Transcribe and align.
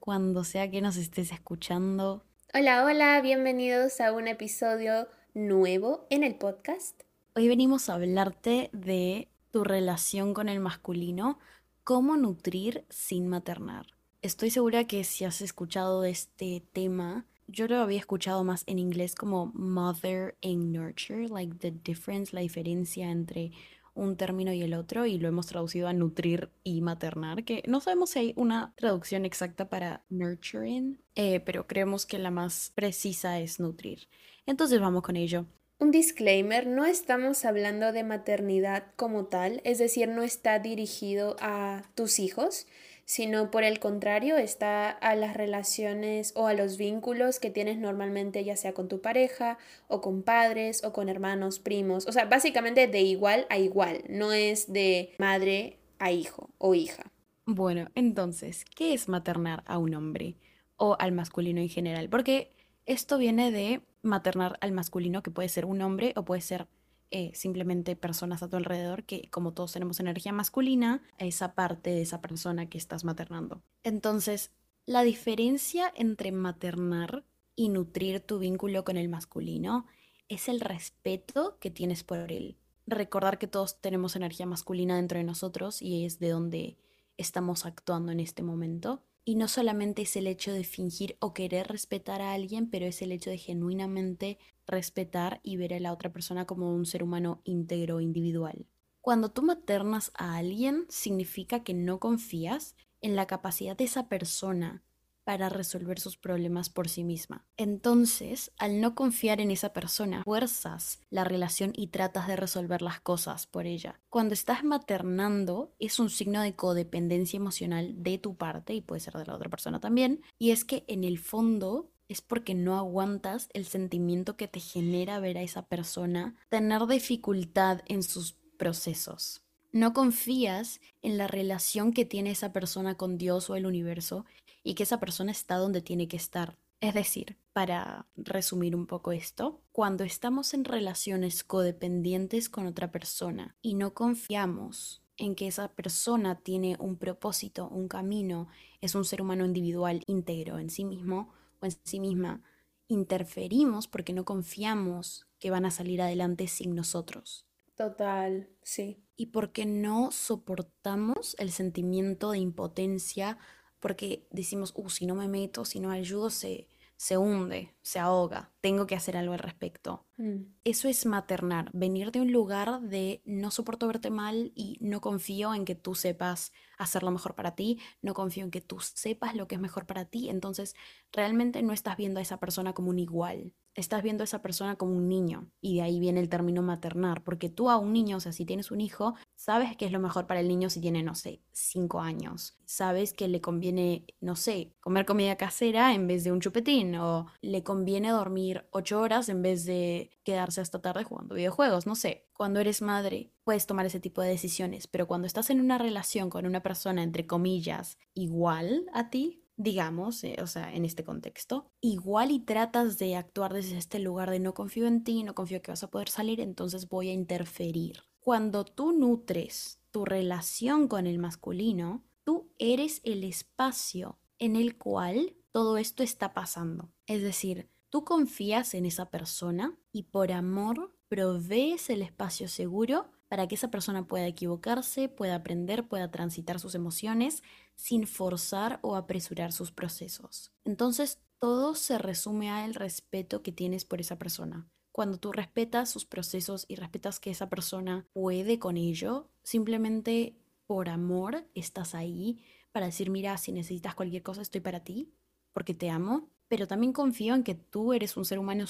cuando 0.00 0.44
sea 0.44 0.70
que 0.70 0.80
nos 0.80 0.96
estés 0.96 1.30
escuchando. 1.30 2.24
Hola, 2.52 2.84
hola, 2.84 3.20
bienvenidos 3.20 4.00
a 4.00 4.12
un 4.12 4.26
episodio 4.26 5.06
nuevo 5.34 6.06
en 6.10 6.24
el 6.24 6.34
podcast. 6.34 7.02
Hoy 7.36 7.46
venimos 7.46 7.88
a 7.88 7.94
hablarte 7.94 8.70
de 8.72 9.28
tu 9.52 9.62
relación 9.62 10.34
con 10.34 10.48
el 10.48 10.58
masculino, 10.58 11.38
cómo 11.84 12.16
nutrir 12.16 12.84
sin 12.88 13.28
maternar. 13.28 13.86
Estoy 14.22 14.50
segura 14.50 14.86
que 14.86 15.04
si 15.04 15.24
has 15.24 15.42
escuchado 15.42 16.04
este 16.04 16.64
tema, 16.72 17.26
yo 17.46 17.68
lo 17.68 17.76
había 17.76 17.98
escuchado 17.98 18.42
más 18.42 18.64
en 18.66 18.78
inglés 18.78 19.14
como 19.14 19.52
mother 19.54 20.36
and 20.42 20.74
nurture, 20.74 21.28
like 21.28 21.56
the 21.58 21.70
difference, 21.70 22.34
la 22.34 22.40
diferencia 22.40 23.10
entre 23.10 23.52
un 23.94 24.16
término 24.16 24.52
y 24.52 24.62
el 24.62 24.74
otro 24.74 25.06
y 25.06 25.18
lo 25.18 25.28
hemos 25.28 25.46
traducido 25.46 25.88
a 25.88 25.92
nutrir 25.92 26.50
y 26.62 26.80
maternar, 26.80 27.44
que 27.44 27.62
no 27.66 27.80
sabemos 27.80 28.10
si 28.10 28.18
hay 28.18 28.32
una 28.36 28.74
traducción 28.76 29.24
exacta 29.24 29.68
para 29.68 30.04
nurturing, 30.08 31.00
eh, 31.14 31.40
pero 31.40 31.66
creemos 31.66 32.06
que 32.06 32.18
la 32.18 32.30
más 32.30 32.72
precisa 32.74 33.40
es 33.40 33.60
nutrir. 33.60 34.08
Entonces 34.46 34.80
vamos 34.80 35.02
con 35.02 35.16
ello. 35.16 35.46
Un 35.78 35.90
disclaimer, 35.90 36.66
no 36.66 36.84
estamos 36.84 37.46
hablando 37.46 37.92
de 37.92 38.04
maternidad 38.04 38.84
como 38.96 39.26
tal, 39.26 39.62
es 39.64 39.78
decir, 39.78 40.08
no 40.08 40.22
está 40.22 40.58
dirigido 40.58 41.36
a 41.40 41.84
tus 41.94 42.18
hijos, 42.18 42.66
sino 43.04 43.50
por 43.50 43.64
el 43.64 43.78
contrario 43.78 44.36
está 44.36 44.90
a 44.90 45.14
las 45.14 45.36
relaciones 45.36 46.32
o 46.36 46.46
a 46.46 46.54
los 46.54 46.76
vínculos 46.76 47.40
que 47.40 47.50
tienes 47.50 47.78
normalmente 47.78 48.44
ya 48.44 48.56
sea 48.56 48.72
con 48.72 48.88
tu 48.88 49.00
pareja 49.00 49.58
o 49.88 50.00
con 50.00 50.22
padres 50.22 50.84
o 50.84 50.92
con 50.92 51.08
hermanos, 51.08 51.58
primos, 51.58 52.06
o 52.06 52.12
sea, 52.12 52.24
básicamente 52.26 52.86
de 52.86 53.00
igual 53.00 53.46
a 53.50 53.58
igual, 53.58 54.02
no 54.08 54.32
es 54.32 54.72
de 54.72 55.14
madre 55.18 55.78
a 55.98 56.12
hijo 56.12 56.50
o 56.58 56.74
hija. 56.74 57.10
Bueno, 57.46 57.88
entonces, 57.94 58.64
¿qué 58.76 58.94
es 58.94 59.08
maternar 59.08 59.64
a 59.66 59.78
un 59.78 59.94
hombre 59.94 60.36
o 60.76 60.96
al 60.98 61.12
masculino 61.12 61.60
en 61.60 61.68
general? 61.68 62.08
Porque 62.08 62.52
esto 62.86 63.18
viene 63.18 63.50
de 63.50 63.82
maternar 64.02 64.58
al 64.60 64.72
masculino, 64.72 65.22
que 65.22 65.30
puede 65.30 65.48
ser 65.48 65.64
un 65.64 65.82
hombre 65.82 66.12
o 66.16 66.24
puede 66.24 66.40
ser 66.40 66.68
eh, 67.10 67.32
simplemente 67.34 67.96
personas 67.96 68.42
a 68.42 68.48
tu 68.48 68.56
alrededor 68.56 69.04
que 69.04 69.28
como 69.30 69.52
todos 69.52 69.72
tenemos 69.72 69.98
energía 69.98 70.32
masculina, 70.32 71.02
esa 71.18 71.54
parte 71.54 71.90
de 71.90 72.02
esa 72.02 72.20
persona 72.20 72.68
que 72.68 72.78
estás 72.78 73.04
maternando. 73.04 73.62
Entonces, 73.82 74.52
la 74.86 75.02
diferencia 75.02 75.92
entre 75.96 76.32
maternar 76.32 77.24
y 77.56 77.68
nutrir 77.68 78.20
tu 78.20 78.38
vínculo 78.38 78.84
con 78.84 78.96
el 78.96 79.08
masculino 79.08 79.86
es 80.28 80.48
el 80.48 80.60
respeto 80.60 81.58
que 81.60 81.70
tienes 81.70 82.04
por 82.04 82.30
él. 82.32 82.56
Recordar 82.86 83.38
que 83.38 83.46
todos 83.46 83.80
tenemos 83.80 84.16
energía 84.16 84.46
masculina 84.46 84.96
dentro 84.96 85.18
de 85.18 85.24
nosotros 85.24 85.82
y 85.82 86.04
es 86.04 86.18
de 86.18 86.30
donde 86.30 86.78
estamos 87.16 87.66
actuando 87.66 88.12
en 88.12 88.20
este 88.20 88.42
momento. 88.42 89.02
Y 89.30 89.36
no 89.36 89.46
solamente 89.46 90.02
es 90.02 90.16
el 90.16 90.26
hecho 90.26 90.52
de 90.52 90.64
fingir 90.64 91.16
o 91.20 91.34
querer 91.34 91.68
respetar 91.68 92.20
a 92.20 92.32
alguien, 92.32 92.68
pero 92.68 92.86
es 92.86 93.00
el 93.00 93.12
hecho 93.12 93.30
de 93.30 93.38
genuinamente 93.38 94.40
respetar 94.66 95.38
y 95.44 95.56
ver 95.56 95.72
a 95.72 95.78
la 95.78 95.92
otra 95.92 96.12
persona 96.12 96.46
como 96.46 96.74
un 96.74 96.84
ser 96.84 97.04
humano 97.04 97.40
íntegro, 97.44 98.00
individual. 98.00 98.66
Cuando 99.00 99.30
tú 99.30 99.42
maternas 99.42 100.10
a 100.14 100.34
alguien, 100.36 100.84
significa 100.88 101.62
que 101.62 101.74
no 101.74 102.00
confías 102.00 102.74
en 103.00 103.14
la 103.14 103.28
capacidad 103.28 103.76
de 103.76 103.84
esa 103.84 104.08
persona 104.08 104.82
para 105.30 105.48
resolver 105.48 106.00
sus 106.00 106.16
problemas 106.16 106.70
por 106.70 106.88
sí 106.88 107.04
misma. 107.04 107.46
Entonces, 107.56 108.50
al 108.58 108.80
no 108.80 108.96
confiar 108.96 109.40
en 109.40 109.52
esa 109.52 109.72
persona, 109.72 110.24
fuerzas 110.24 110.98
la 111.08 111.22
relación 111.22 111.70
y 111.76 111.86
tratas 111.86 112.26
de 112.26 112.34
resolver 112.34 112.82
las 112.82 112.98
cosas 112.98 113.46
por 113.46 113.64
ella. 113.64 114.00
Cuando 114.08 114.34
estás 114.34 114.64
maternando, 114.64 115.72
es 115.78 116.00
un 116.00 116.10
signo 116.10 116.42
de 116.42 116.56
codependencia 116.56 117.36
emocional 117.36 118.02
de 118.02 118.18
tu 118.18 118.34
parte 118.34 118.74
y 118.74 118.80
puede 118.80 118.98
ser 118.98 119.14
de 119.14 119.24
la 119.24 119.36
otra 119.36 119.48
persona 119.48 119.78
también, 119.78 120.20
y 120.36 120.50
es 120.50 120.64
que 120.64 120.84
en 120.88 121.04
el 121.04 121.20
fondo 121.20 121.92
es 122.08 122.22
porque 122.22 122.56
no 122.56 122.76
aguantas 122.76 123.50
el 123.52 123.66
sentimiento 123.66 124.36
que 124.36 124.48
te 124.48 124.58
genera 124.58 125.20
ver 125.20 125.38
a 125.38 125.42
esa 125.42 125.62
persona 125.62 126.34
tener 126.48 126.88
dificultad 126.88 127.82
en 127.86 128.02
sus 128.02 128.32
procesos. 128.58 129.44
No 129.72 129.92
confías 129.92 130.80
en 131.02 131.16
la 131.16 131.28
relación 131.28 131.92
que 131.92 132.04
tiene 132.04 132.32
esa 132.32 132.52
persona 132.52 132.96
con 132.96 133.16
Dios 133.16 133.48
o 133.48 133.54
el 133.54 133.66
universo 133.66 134.26
y 134.62 134.74
que 134.74 134.82
esa 134.82 135.00
persona 135.00 135.32
está 135.32 135.56
donde 135.56 135.82
tiene 135.82 136.08
que 136.08 136.16
estar. 136.16 136.56
Es 136.80 136.94
decir, 136.94 137.36
para 137.52 138.06
resumir 138.16 138.74
un 138.74 138.86
poco 138.86 139.12
esto, 139.12 139.60
cuando 139.70 140.02
estamos 140.02 140.54
en 140.54 140.64
relaciones 140.64 141.44
codependientes 141.44 142.48
con 142.48 142.66
otra 142.66 142.90
persona 142.90 143.56
y 143.60 143.74
no 143.74 143.92
confiamos 143.92 145.02
en 145.18 145.34
que 145.34 145.46
esa 145.46 145.68
persona 145.68 146.36
tiene 146.36 146.76
un 146.80 146.96
propósito, 146.96 147.68
un 147.68 147.88
camino, 147.88 148.48
es 148.80 148.94
un 148.94 149.04
ser 149.04 149.20
humano 149.20 149.44
individual 149.44 150.02
íntegro 150.06 150.58
en 150.58 150.70
sí 150.70 150.86
mismo, 150.86 151.34
o 151.60 151.66
en 151.66 151.72
sí 151.84 152.00
misma, 152.00 152.42
interferimos 152.88 153.86
porque 153.86 154.14
no 154.14 154.24
confiamos 154.24 155.26
que 155.38 155.50
van 155.50 155.66
a 155.66 155.70
salir 155.70 156.00
adelante 156.00 156.48
sin 156.48 156.74
nosotros. 156.74 157.46
Total, 157.74 158.48
sí. 158.62 159.02
Y 159.16 159.26
porque 159.26 159.66
no 159.66 160.10
soportamos 160.10 161.36
el 161.38 161.50
sentimiento 161.50 162.30
de 162.30 162.38
impotencia, 162.38 163.38
porque 163.80 164.26
decimos, 164.30 164.72
uh, 164.76 164.88
si 164.88 165.06
no 165.06 165.14
me 165.14 165.28
meto, 165.28 165.64
si 165.64 165.80
no 165.80 165.90
ayudo, 165.90 166.30
se, 166.30 166.68
se 167.00 167.16
hunde, 167.16 167.74
se 167.80 167.98
ahoga, 167.98 168.52
tengo 168.60 168.86
que 168.86 168.94
hacer 168.94 169.16
algo 169.16 169.32
al 169.32 169.38
respecto. 169.38 170.04
Mm. 170.18 170.42
Eso 170.64 170.86
es 170.86 171.06
maternar, 171.06 171.70
venir 171.72 172.12
de 172.12 172.20
un 172.20 172.30
lugar 172.30 172.82
de 172.82 173.22
no 173.24 173.50
soporto 173.50 173.86
verte 173.86 174.10
mal 174.10 174.52
y 174.54 174.76
no 174.82 175.00
confío 175.00 175.54
en 175.54 175.64
que 175.64 175.74
tú 175.74 175.94
sepas 175.94 176.52
hacer 176.76 177.02
lo 177.02 177.10
mejor 177.10 177.34
para 177.34 177.54
ti, 177.54 177.78
no 178.02 178.12
confío 178.12 178.44
en 178.44 178.50
que 178.50 178.60
tú 178.60 178.80
sepas 178.80 179.34
lo 179.34 179.48
que 179.48 179.54
es 179.54 179.60
mejor 179.62 179.86
para 179.86 180.04
ti, 180.04 180.28
entonces 180.28 180.74
realmente 181.10 181.62
no 181.62 181.72
estás 181.72 181.96
viendo 181.96 182.20
a 182.20 182.22
esa 182.22 182.38
persona 182.38 182.74
como 182.74 182.90
un 182.90 182.98
igual, 182.98 183.54
estás 183.80 184.02
viendo 184.02 184.22
a 184.22 184.24
esa 184.24 184.42
persona 184.42 184.76
como 184.76 184.96
un 184.96 185.08
niño. 185.08 185.50
Y 185.60 185.76
de 185.76 185.82
ahí 185.82 186.00
viene 186.00 186.20
el 186.20 186.28
término 186.28 186.62
maternar, 186.62 187.22
porque 187.24 187.48
tú 187.48 187.70
a 187.70 187.76
un 187.76 187.92
niño, 187.92 188.18
o 188.18 188.20
sea, 188.20 188.32
si 188.32 188.44
tienes 188.44 188.70
un 188.70 188.80
hijo, 188.80 189.14
sabes 189.34 189.76
que 189.76 189.86
es 189.86 189.92
lo 189.92 190.00
mejor 190.00 190.26
para 190.26 190.40
el 190.40 190.48
niño 190.48 190.70
si 190.70 190.80
tiene, 190.80 191.02
no 191.02 191.14
sé, 191.14 191.42
cinco 191.52 192.00
años. 192.00 192.56
Sabes 192.64 193.12
que 193.12 193.28
le 193.28 193.40
conviene, 193.40 194.06
no 194.20 194.36
sé, 194.36 194.74
comer 194.80 195.06
comida 195.06 195.36
casera 195.36 195.94
en 195.94 196.06
vez 196.06 196.24
de 196.24 196.32
un 196.32 196.40
chupetín, 196.40 196.94
o 196.96 197.26
le 197.40 197.62
conviene 197.62 198.10
dormir 198.10 198.66
ocho 198.70 199.00
horas 199.00 199.28
en 199.28 199.42
vez 199.42 199.64
de 199.64 200.10
quedarse 200.24 200.60
hasta 200.60 200.80
tarde 200.80 201.04
jugando 201.04 201.34
videojuegos, 201.34 201.86
no 201.86 201.94
sé. 201.94 202.26
Cuando 202.32 202.60
eres 202.60 202.80
madre, 202.80 203.32
puedes 203.44 203.66
tomar 203.66 203.86
ese 203.86 204.00
tipo 204.00 204.22
de 204.22 204.28
decisiones, 204.28 204.86
pero 204.86 205.06
cuando 205.06 205.26
estás 205.26 205.50
en 205.50 205.60
una 205.60 205.78
relación 205.78 206.30
con 206.30 206.46
una 206.46 206.62
persona, 206.62 207.02
entre 207.02 207.26
comillas, 207.26 207.98
igual 208.14 208.86
a 208.92 209.10
ti, 209.10 209.39
digamos, 209.62 210.24
eh, 210.24 210.36
o 210.42 210.46
sea, 210.46 210.74
en 210.74 210.86
este 210.86 211.04
contexto, 211.04 211.70
igual 211.82 212.30
y 212.30 212.40
tratas 212.40 212.96
de 212.96 213.14
actuar 213.14 213.52
desde 213.52 213.76
este 213.76 213.98
lugar 213.98 214.30
de 214.30 214.40
no 214.40 214.54
confío 214.54 214.86
en 214.86 215.04
ti, 215.04 215.22
no 215.22 215.34
confío 215.34 215.60
que 215.60 215.70
vas 215.70 215.82
a 215.82 215.90
poder 215.90 216.08
salir, 216.08 216.40
entonces 216.40 216.88
voy 216.88 217.10
a 217.10 217.12
interferir. 217.12 218.04
Cuando 218.20 218.64
tú 218.64 218.92
nutres 218.92 219.78
tu 219.90 220.06
relación 220.06 220.88
con 220.88 221.06
el 221.06 221.18
masculino, 221.18 222.04
tú 222.24 222.50
eres 222.58 223.02
el 223.04 223.22
espacio 223.22 224.18
en 224.38 224.56
el 224.56 224.78
cual 224.78 225.36
todo 225.52 225.76
esto 225.76 226.02
está 226.02 226.32
pasando. 226.32 226.90
Es 227.06 227.22
decir, 227.22 227.68
tú 227.90 228.04
confías 228.04 228.72
en 228.72 228.86
esa 228.86 229.10
persona 229.10 229.78
y 229.92 230.04
por 230.04 230.32
amor 230.32 230.96
provees 231.08 231.90
el 231.90 232.00
espacio 232.00 232.48
seguro 232.48 233.10
para 233.30 233.46
que 233.46 233.54
esa 233.54 233.70
persona 233.70 234.08
pueda 234.08 234.26
equivocarse, 234.26 235.08
pueda 235.08 235.36
aprender, 235.36 235.86
pueda 235.86 236.10
transitar 236.10 236.58
sus 236.58 236.74
emociones 236.74 237.44
sin 237.76 238.08
forzar 238.08 238.80
o 238.82 238.96
apresurar 238.96 239.52
sus 239.52 239.70
procesos. 239.70 240.50
Entonces, 240.64 241.20
todo 241.38 241.76
se 241.76 241.96
resume 241.96 242.50
al 242.50 242.74
respeto 242.74 243.40
que 243.40 243.52
tienes 243.52 243.84
por 243.84 244.00
esa 244.00 244.18
persona. 244.18 244.68
Cuando 244.90 245.16
tú 245.18 245.30
respetas 245.30 245.88
sus 245.88 246.04
procesos 246.04 246.66
y 246.66 246.74
respetas 246.74 247.20
que 247.20 247.30
esa 247.30 247.48
persona 247.48 248.04
puede 248.12 248.58
con 248.58 248.76
ello, 248.76 249.30
simplemente 249.44 250.34
por 250.66 250.88
amor 250.88 251.46
estás 251.54 251.94
ahí 251.94 252.42
para 252.72 252.86
decir, 252.86 253.10
mira, 253.10 253.38
si 253.38 253.52
necesitas 253.52 253.94
cualquier 253.94 254.24
cosa, 254.24 254.42
estoy 254.42 254.60
para 254.60 254.82
ti, 254.82 255.14
porque 255.52 255.72
te 255.72 255.88
amo, 255.88 256.28
pero 256.48 256.66
también 256.66 256.92
confío 256.92 257.36
en 257.36 257.44
que 257.44 257.54
tú 257.54 257.92
eres 257.92 258.16
un 258.16 258.24
ser 258.24 258.40
humano 258.40 258.64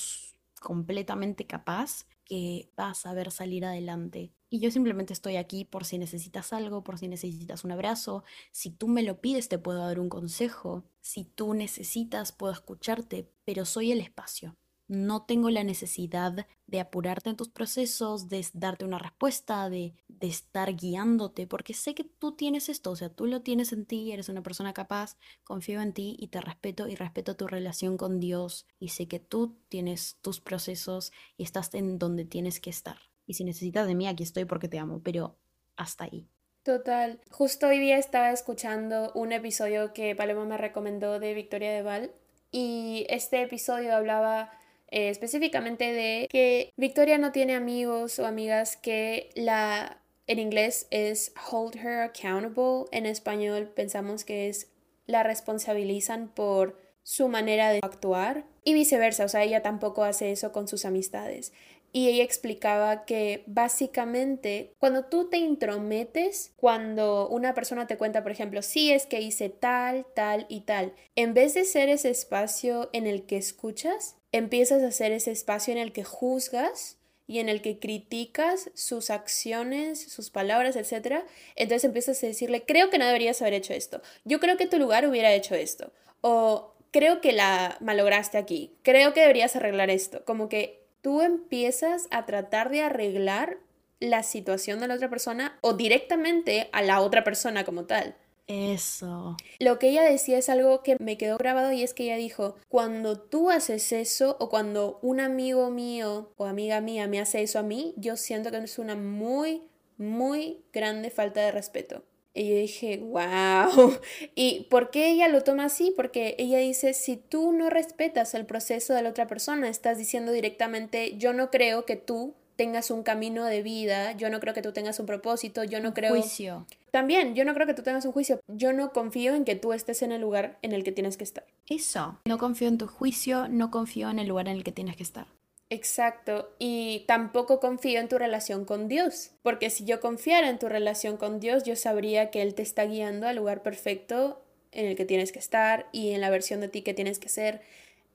completamente 0.60 1.46
capaz 1.46 2.04
que 2.26 2.70
va 2.78 2.90
a 2.90 2.94
saber 2.94 3.30
salir 3.30 3.64
adelante 3.64 4.34
Y 4.52 4.58
yo 4.58 4.70
simplemente 4.72 5.12
estoy 5.12 5.36
aquí 5.36 5.64
por 5.64 5.84
si 5.84 5.96
necesitas 5.96 6.52
algo, 6.52 6.82
por 6.82 6.98
si 6.98 7.06
necesitas 7.06 7.64
un 7.64 7.70
abrazo. 7.70 8.24
Si 8.50 8.70
tú 8.70 8.88
me 8.88 9.04
lo 9.04 9.20
pides, 9.20 9.48
te 9.48 9.58
puedo 9.58 9.78
dar 9.78 10.00
un 10.00 10.08
consejo. 10.08 10.84
Si 11.00 11.24
tú 11.24 11.54
necesitas, 11.54 12.32
puedo 12.32 12.52
escucharte, 12.52 13.30
pero 13.44 13.64
soy 13.64 13.92
el 13.92 14.00
espacio. 14.00 14.56
No 14.88 15.22
tengo 15.22 15.50
la 15.50 15.62
necesidad 15.62 16.48
de 16.66 16.80
apurarte 16.80 17.30
en 17.30 17.36
tus 17.36 17.48
procesos, 17.48 18.28
de 18.28 18.44
darte 18.52 18.84
una 18.84 18.98
respuesta, 18.98 19.70
de, 19.70 19.94
de 20.08 20.26
estar 20.26 20.74
guiándote, 20.74 21.46
porque 21.46 21.74
sé 21.74 21.94
que 21.94 22.02
tú 22.02 22.32
tienes 22.32 22.68
esto, 22.68 22.90
o 22.90 22.96
sea, 22.96 23.08
tú 23.08 23.26
lo 23.26 23.42
tienes 23.42 23.72
en 23.72 23.86
ti, 23.86 24.10
eres 24.10 24.28
una 24.28 24.42
persona 24.42 24.72
capaz, 24.74 25.16
confío 25.44 25.80
en 25.80 25.92
ti 25.92 26.16
y 26.18 26.26
te 26.28 26.40
respeto 26.40 26.88
y 26.88 26.96
respeto 26.96 27.36
tu 27.36 27.46
relación 27.46 27.96
con 27.96 28.18
Dios 28.18 28.66
y 28.80 28.88
sé 28.88 29.06
que 29.06 29.20
tú 29.20 29.56
tienes 29.68 30.18
tus 30.22 30.40
procesos 30.40 31.12
y 31.36 31.44
estás 31.44 31.72
en 31.74 32.00
donde 32.00 32.24
tienes 32.24 32.58
que 32.58 32.70
estar. 32.70 33.09
Y 33.30 33.34
si 33.34 33.44
necesitas 33.44 33.86
de 33.86 33.94
mí, 33.94 34.08
aquí 34.08 34.24
estoy 34.24 34.44
porque 34.44 34.66
te 34.66 34.80
amo, 34.80 35.02
pero 35.04 35.38
hasta 35.76 36.02
ahí. 36.02 36.26
Total. 36.64 37.20
Justo 37.30 37.68
hoy 37.68 37.78
día 37.78 37.96
estaba 37.96 38.32
escuchando 38.32 39.12
un 39.14 39.30
episodio 39.30 39.92
que 39.92 40.16
Paloma 40.16 40.44
me 40.46 40.56
recomendó 40.56 41.20
de 41.20 41.32
Victoria 41.32 41.70
de 41.70 41.82
Val 41.82 42.10
y 42.50 43.06
este 43.08 43.40
episodio 43.40 43.94
hablaba 43.94 44.50
eh, 44.88 45.10
específicamente 45.10 45.92
de 45.92 46.26
que 46.28 46.72
Victoria 46.76 47.18
no 47.18 47.30
tiene 47.30 47.54
amigos 47.54 48.18
o 48.18 48.26
amigas 48.26 48.76
que 48.76 49.30
la 49.36 50.02
en 50.26 50.40
inglés 50.40 50.88
es 50.90 51.32
hold 51.52 51.76
her 51.76 52.00
accountable, 52.00 52.86
en 52.90 53.06
español 53.06 53.68
pensamos 53.68 54.24
que 54.24 54.48
es 54.48 54.72
la 55.06 55.22
responsabilizan 55.22 56.34
por 56.34 56.80
su 57.04 57.28
manera 57.28 57.70
de 57.70 57.78
actuar 57.80 58.44
y 58.64 58.74
viceversa, 58.74 59.24
o 59.24 59.28
sea, 59.28 59.44
ella 59.44 59.62
tampoco 59.62 60.02
hace 60.02 60.32
eso 60.32 60.50
con 60.50 60.66
sus 60.66 60.84
amistades 60.84 61.52
y 61.92 62.08
ella 62.08 62.24
explicaba 62.24 63.04
que 63.04 63.44
básicamente 63.46 64.72
cuando 64.78 65.04
tú 65.04 65.28
te 65.28 65.38
intrometes, 65.38 66.52
cuando 66.56 67.28
una 67.28 67.54
persona 67.54 67.86
te 67.86 67.96
cuenta, 67.96 68.22
por 68.22 68.32
ejemplo, 68.32 68.62
sí 68.62 68.92
es 68.92 69.06
que 69.06 69.20
hice 69.20 69.48
tal, 69.48 70.06
tal 70.14 70.46
y 70.48 70.62
tal, 70.62 70.94
en 71.16 71.34
vez 71.34 71.54
de 71.54 71.64
ser 71.64 71.88
ese 71.88 72.10
espacio 72.10 72.90
en 72.92 73.06
el 73.06 73.26
que 73.26 73.36
escuchas, 73.36 74.16
empiezas 74.32 74.82
a 74.82 74.92
ser 74.92 75.12
ese 75.12 75.32
espacio 75.32 75.72
en 75.72 75.78
el 75.78 75.92
que 75.92 76.04
juzgas 76.04 76.98
y 77.26 77.38
en 77.38 77.48
el 77.48 77.62
que 77.62 77.78
criticas 77.78 78.70
sus 78.74 79.10
acciones, 79.10 80.02
sus 80.02 80.30
palabras, 80.30 80.76
etc. 80.76 81.24
Entonces 81.54 81.84
empiezas 81.84 82.22
a 82.22 82.26
decirle, 82.26 82.64
creo 82.64 82.90
que 82.90 82.98
no 82.98 83.06
deberías 83.06 83.40
haber 83.40 83.54
hecho 83.54 83.72
esto, 83.72 84.02
yo 84.24 84.40
creo 84.40 84.56
que 84.56 84.66
tu 84.66 84.78
lugar 84.78 85.06
hubiera 85.06 85.32
hecho 85.32 85.54
esto, 85.54 85.92
o 86.20 86.74
creo 86.90 87.20
que 87.20 87.32
la 87.32 87.76
malograste 87.80 88.38
aquí, 88.38 88.76
creo 88.82 89.14
que 89.14 89.20
deberías 89.20 89.54
arreglar 89.56 89.90
esto, 89.90 90.24
como 90.24 90.48
que 90.48 90.79
tú 91.00 91.22
empiezas 91.22 92.06
a 92.10 92.26
tratar 92.26 92.70
de 92.70 92.82
arreglar 92.82 93.58
la 94.00 94.22
situación 94.22 94.80
de 94.80 94.88
la 94.88 94.94
otra 94.94 95.10
persona 95.10 95.58
o 95.60 95.74
directamente 95.74 96.68
a 96.72 96.82
la 96.82 97.00
otra 97.00 97.22
persona 97.22 97.64
como 97.64 97.84
tal. 97.84 98.16
Eso. 98.46 99.36
Lo 99.60 99.78
que 99.78 99.90
ella 99.90 100.02
decía 100.02 100.36
es 100.38 100.48
algo 100.48 100.82
que 100.82 100.96
me 100.98 101.16
quedó 101.16 101.38
grabado 101.38 101.70
y 101.70 101.84
es 101.84 101.94
que 101.94 102.04
ella 102.04 102.16
dijo, 102.16 102.56
cuando 102.68 103.20
tú 103.20 103.48
haces 103.48 103.92
eso 103.92 104.36
o 104.40 104.48
cuando 104.48 104.98
un 105.02 105.20
amigo 105.20 105.70
mío 105.70 106.32
o 106.36 106.46
amiga 106.46 106.80
mía 106.80 107.06
me 107.06 107.20
hace 107.20 107.42
eso 107.42 107.60
a 107.60 107.62
mí, 107.62 107.94
yo 107.96 108.16
siento 108.16 108.50
que 108.50 108.56
es 108.56 108.78
una 108.80 108.96
muy, 108.96 109.62
muy 109.98 110.64
grande 110.72 111.10
falta 111.10 111.40
de 111.42 111.52
respeto. 111.52 112.02
Y 112.32 112.48
yo 112.48 112.56
dije, 112.56 112.98
wow. 112.98 113.98
¿Y 114.34 114.66
por 114.70 114.90
qué 114.90 115.10
ella 115.10 115.28
lo 115.28 115.42
toma 115.42 115.64
así? 115.64 115.92
Porque 115.96 116.36
ella 116.38 116.58
dice, 116.58 116.94
si 116.94 117.16
tú 117.16 117.52
no 117.52 117.70
respetas 117.70 118.34
el 118.34 118.46
proceso 118.46 118.94
de 118.94 119.02
la 119.02 119.10
otra 119.10 119.26
persona, 119.26 119.68
estás 119.68 119.98
diciendo 119.98 120.32
directamente, 120.32 121.16
yo 121.16 121.32
no 121.32 121.50
creo 121.50 121.84
que 121.86 121.96
tú 121.96 122.34
tengas 122.60 122.90
un 122.90 123.02
camino 123.02 123.46
de 123.46 123.62
vida, 123.62 124.12
yo 124.12 124.28
no 124.28 124.38
creo 124.38 124.52
que 124.52 124.60
tú 124.60 124.72
tengas 124.72 125.00
un 125.00 125.06
propósito, 125.06 125.64
yo 125.64 125.80
no 125.80 125.88
un 125.88 125.94
creo... 125.94 126.10
Juicio. 126.10 126.66
También, 126.90 127.34
yo 127.34 127.44
no 127.44 127.54
creo 127.54 127.66
que 127.66 127.72
tú 127.74 127.82
tengas 127.82 128.04
un 128.04 128.12
juicio, 128.12 128.38
yo 128.48 128.72
no 128.72 128.92
confío 128.92 129.34
en 129.34 129.44
que 129.44 129.54
tú 129.54 129.72
estés 129.72 130.02
en 130.02 130.12
el 130.12 130.20
lugar 130.20 130.58
en 130.60 130.72
el 130.72 130.84
que 130.84 130.92
tienes 130.92 131.16
que 131.16 131.24
estar. 131.24 131.46
Eso. 131.68 132.18
No 132.26 132.36
confío 132.36 132.68
en 132.68 132.76
tu 132.76 132.86
juicio, 132.86 133.48
no 133.48 133.70
confío 133.70 134.10
en 134.10 134.18
el 134.18 134.28
lugar 134.28 134.48
en 134.48 134.56
el 134.56 134.64
que 134.64 134.72
tienes 134.72 134.96
que 134.96 135.04
estar. 135.04 135.26
Exacto, 135.72 136.52
y 136.58 137.04
tampoco 137.06 137.60
confío 137.60 138.00
en 138.00 138.08
tu 138.08 138.18
relación 138.18 138.64
con 138.64 138.88
Dios, 138.88 139.30
porque 139.42 139.70
si 139.70 139.84
yo 139.84 140.00
confiara 140.00 140.48
en 140.48 140.58
tu 140.58 140.68
relación 140.68 141.16
con 141.16 141.38
Dios, 141.38 141.62
yo 141.62 141.76
sabría 141.76 142.30
que 142.32 142.42
Él 142.42 142.54
te 142.56 142.62
está 142.62 142.84
guiando 142.86 143.28
al 143.28 143.36
lugar 143.36 143.62
perfecto 143.62 144.42
en 144.72 144.86
el 144.86 144.96
que 144.96 145.04
tienes 145.04 145.30
que 145.30 145.38
estar 145.38 145.88
y 145.92 146.10
en 146.10 146.20
la 146.20 146.30
versión 146.30 146.60
de 146.60 146.66
ti 146.68 146.82
que 146.82 146.92
tienes 146.92 147.20
que 147.20 147.28
ser. 147.28 147.62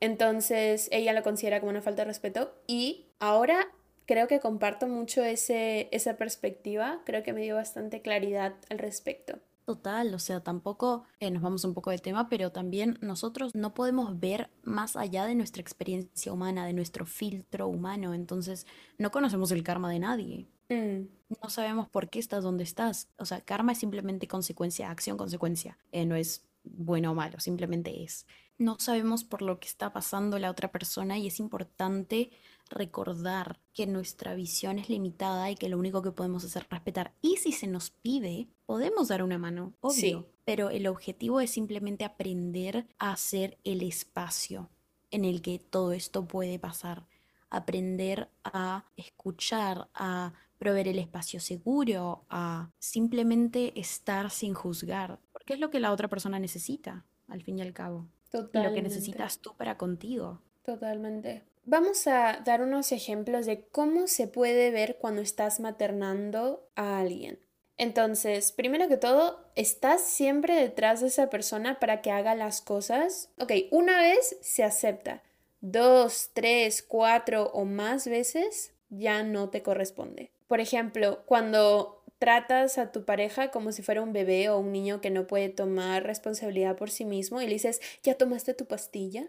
Entonces 0.01 0.89
ella 0.91 1.13
lo 1.13 1.23
considera 1.23 1.61
como 1.61 1.69
una 1.69 1.81
falta 1.81 2.01
de 2.01 2.07
respeto 2.07 2.53
y 2.67 3.05
ahora 3.19 3.69
creo 4.05 4.27
que 4.27 4.41
comparto 4.41 4.87
mucho 4.87 5.23
ese, 5.23 5.87
esa 5.91 6.17
perspectiva, 6.17 7.01
creo 7.05 7.23
que 7.23 7.31
me 7.33 7.41
dio 7.41 7.55
bastante 7.55 8.01
claridad 8.01 8.55
al 8.69 8.79
respecto. 8.79 9.39
Total, 9.65 10.13
o 10.13 10.19
sea, 10.19 10.41
tampoco 10.41 11.05
eh, 11.19 11.31
nos 11.31 11.41
vamos 11.41 11.65
un 11.65 11.73
poco 11.73 11.89
del 11.89 12.03
tema, 12.03 12.29
pero 12.29 12.51
también 12.51 12.99
nosotros 13.01 13.55
no 13.55 13.73
podemos 13.73 14.19
ver 14.19 14.51
más 14.63 14.95
allá 14.95 15.25
de 15.25 15.33
nuestra 15.33 15.59
experiencia 15.59 16.31
humana, 16.31 16.67
de 16.67 16.73
nuestro 16.73 17.07
filtro 17.07 17.67
humano, 17.67 18.13
entonces 18.13 18.67
no 18.99 19.09
conocemos 19.09 19.51
el 19.51 19.63
karma 19.63 19.89
de 19.89 19.99
nadie. 19.99 20.47
Mm. 20.69 21.07
No 21.41 21.49
sabemos 21.49 21.89
por 21.89 22.09
qué 22.11 22.19
estás 22.19 22.43
donde 22.43 22.63
estás. 22.63 23.09
O 23.17 23.25
sea, 23.25 23.41
karma 23.41 23.71
es 23.71 23.79
simplemente 23.79 24.27
consecuencia, 24.27 24.91
acción, 24.91 25.17
consecuencia. 25.17 25.79
Eh, 25.91 26.05
no 26.05 26.15
es 26.15 26.45
bueno 26.63 27.11
o 27.11 27.15
malo, 27.15 27.39
simplemente 27.39 28.03
es. 28.03 28.27
No 28.57 28.77
sabemos 28.79 29.25
por 29.25 29.41
lo 29.41 29.59
que 29.59 29.67
está 29.67 29.91
pasando 29.91 30.39
la 30.39 30.49
otra 30.49 30.71
persona 30.71 31.17
y 31.17 31.27
es 31.27 31.39
importante 31.39 32.31
recordar 32.69 33.59
que 33.73 33.85
nuestra 33.85 34.33
visión 34.33 34.79
es 34.79 34.89
limitada 34.89 35.51
y 35.51 35.55
que 35.55 35.67
lo 35.67 35.77
único 35.77 36.01
que 36.01 36.11
podemos 36.11 36.43
hacer 36.45 36.63
es 36.63 36.69
respetar. 36.69 37.13
Y 37.21 37.37
si 37.37 37.51
se 37.51 37.67
nos 37.67 37.89
pide, 37.89 38.47
podemos 38.65 39.09
dar 39.09 39.23
una 39.23 39.37
mano, 39.37 39.73
obvio. 39.81 40.27
Pero 40.45 40.69
el 40.69 40.87
objetivo 40.87 41.41
es 41.41 41.51
simplemente 41.51 42.05
aprender 42.05 42.87
a 42.97 43.11
hacer 43.11 43.57
el 43.63 43.81
espacio 43.81 44.69
en 45.11 45.25
el 45.25 45.41
que 45.41 45.59
todo 45.59 45.91
esto 45.91 46.25
puede 46.25 46.57
pasar. 46.57 47.07
Aprender 47.49 48.29
a 48.43 48.85
escuchar, 48.95 49.89
a 49.93 50.33
proveer 50.57 50.87
el 50.87 50.99
espacio 50.99 51.39
seguro, 51.39 52.25
a 52.29 52.71
simplemente 52.79 53.77
estar 53.79 54.29
sin 54.29 54.53
juzgar. 54.53 55.19
Porque 55.33 55.53
es 55.53 55.59
lo 55.59 55.69
que 55.69 55.79
la 55.79 55.91
otra 55.91 56.07
persona 56.07 56.39
necesita, 56.39 57.05
al 57.27 57.43
fin 57.43 57.59
y 57.59 57.61
al 57.61 57.73
cabo. 57.73 58.07
Y 58.53 58.59
lo 58.59 58.73
que 58.73 58.81
necesitas 58.81 59.39
tú 59.39 59.55
para 59.55 59.77
contigo. 59.77 60.41
Totalmente. 60.63 61.43
Vamos 61.65 62.05
a 62.07 62.41
dar 62.45 62.61
unos 62.61 62.91
ejemplos 62.91 63.45
de 63.45 63.65
cómo 63.67 64.07
se 64.07 64.27
puede 64.27 64.71
ver 64.71 64.97
cuando 64.99 65.21
estás 65.21 65.59
maternando 65.59 66.67
a 66.75 66.99
alguien. 66.99 67.39
Entonces, 67.77 68.51
primero 68.51 68.87
que 68.87 68.97
todo, 68.97 69.49
estás 69.55 70.01
siempre 70.01 70.55
detrás 70.55 71.01
de 71.01 71.07
esa 71.07 71.29
persona 71.29 71.79
para 71.79 72.01
que 72.01 72.11
haga 72.11 72.35
las 72.35 72.61
cosas. 72.61 73.31
Ok, 73.39 73.51
una 73.71 73.99
vez 73.99 74.37
se 74.41 74.63
acepta. 74.63 75.23
Dos, 75.59 76.29
tres, 76.33 76.83
cuatro 76.83 77.49
o 77.53 77.65
más 77.65 78.07
veces 78.07 78.73
ya 78.89 79.23
no 79.23 79.49
te 79.49 79.61
corresponde. 79.61 80.31
Por 80.47 80.59
ejemplo, 80.59 81.23
cuando 81.25 81.94
tratas 82.19 82.77
a 82.77 82.91
tu 82.91 83.05
pareja 83.05 83.51
como 83.51 83.71
si 83.71 83.81
fuera 83.81 84.01
un 84.01 84.13
bebé 84.13 84.49
o 84.49 84.57
un 84.57 84.71
niño 84.71 85.01
que 85.01 85.09
no 85.09 85.27
puede 85.27 85.49
tomar 85.49 86.03
responsabilidad 86.03 86.75
por 86.77 86.89
sí 86.89 87.05
mismo 87.05 87.41
y 87.41 87.45
le 87.45 87.53
dices, 87.53 87.81
¿ya 88.03 88.15
tomaste 88.15 88.53
tu 88.53 88.65
pastilla? 88.65 89.27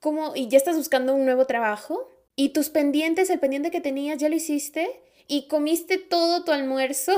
¿Cómo? 0.00 0.32
¿Y 0.34 0.48
ya 0.48 0.58
estás 0.58 0.76
buscando 0.76 1.14
un 1.14 1.24
nuevo 1.24 1.46
trabajo? 1.46 2.08
¿Y 2.36 2.50
tus 2.50 2.68
pendientes, 2.68 3.30
el 3.30 3.40
pendiente 3.40 3.70
que 3.70 3.80
tenías, 3.80 4.18
ya 4.18 4.28
lo 4.28 4.34
hiciste? 4.34 5.00
¿Y 5.26 5.48
comiste 5.48 5.98
todo 5.98 6.44
tu 6.44 6.52
almuerzo? 6.52 7.16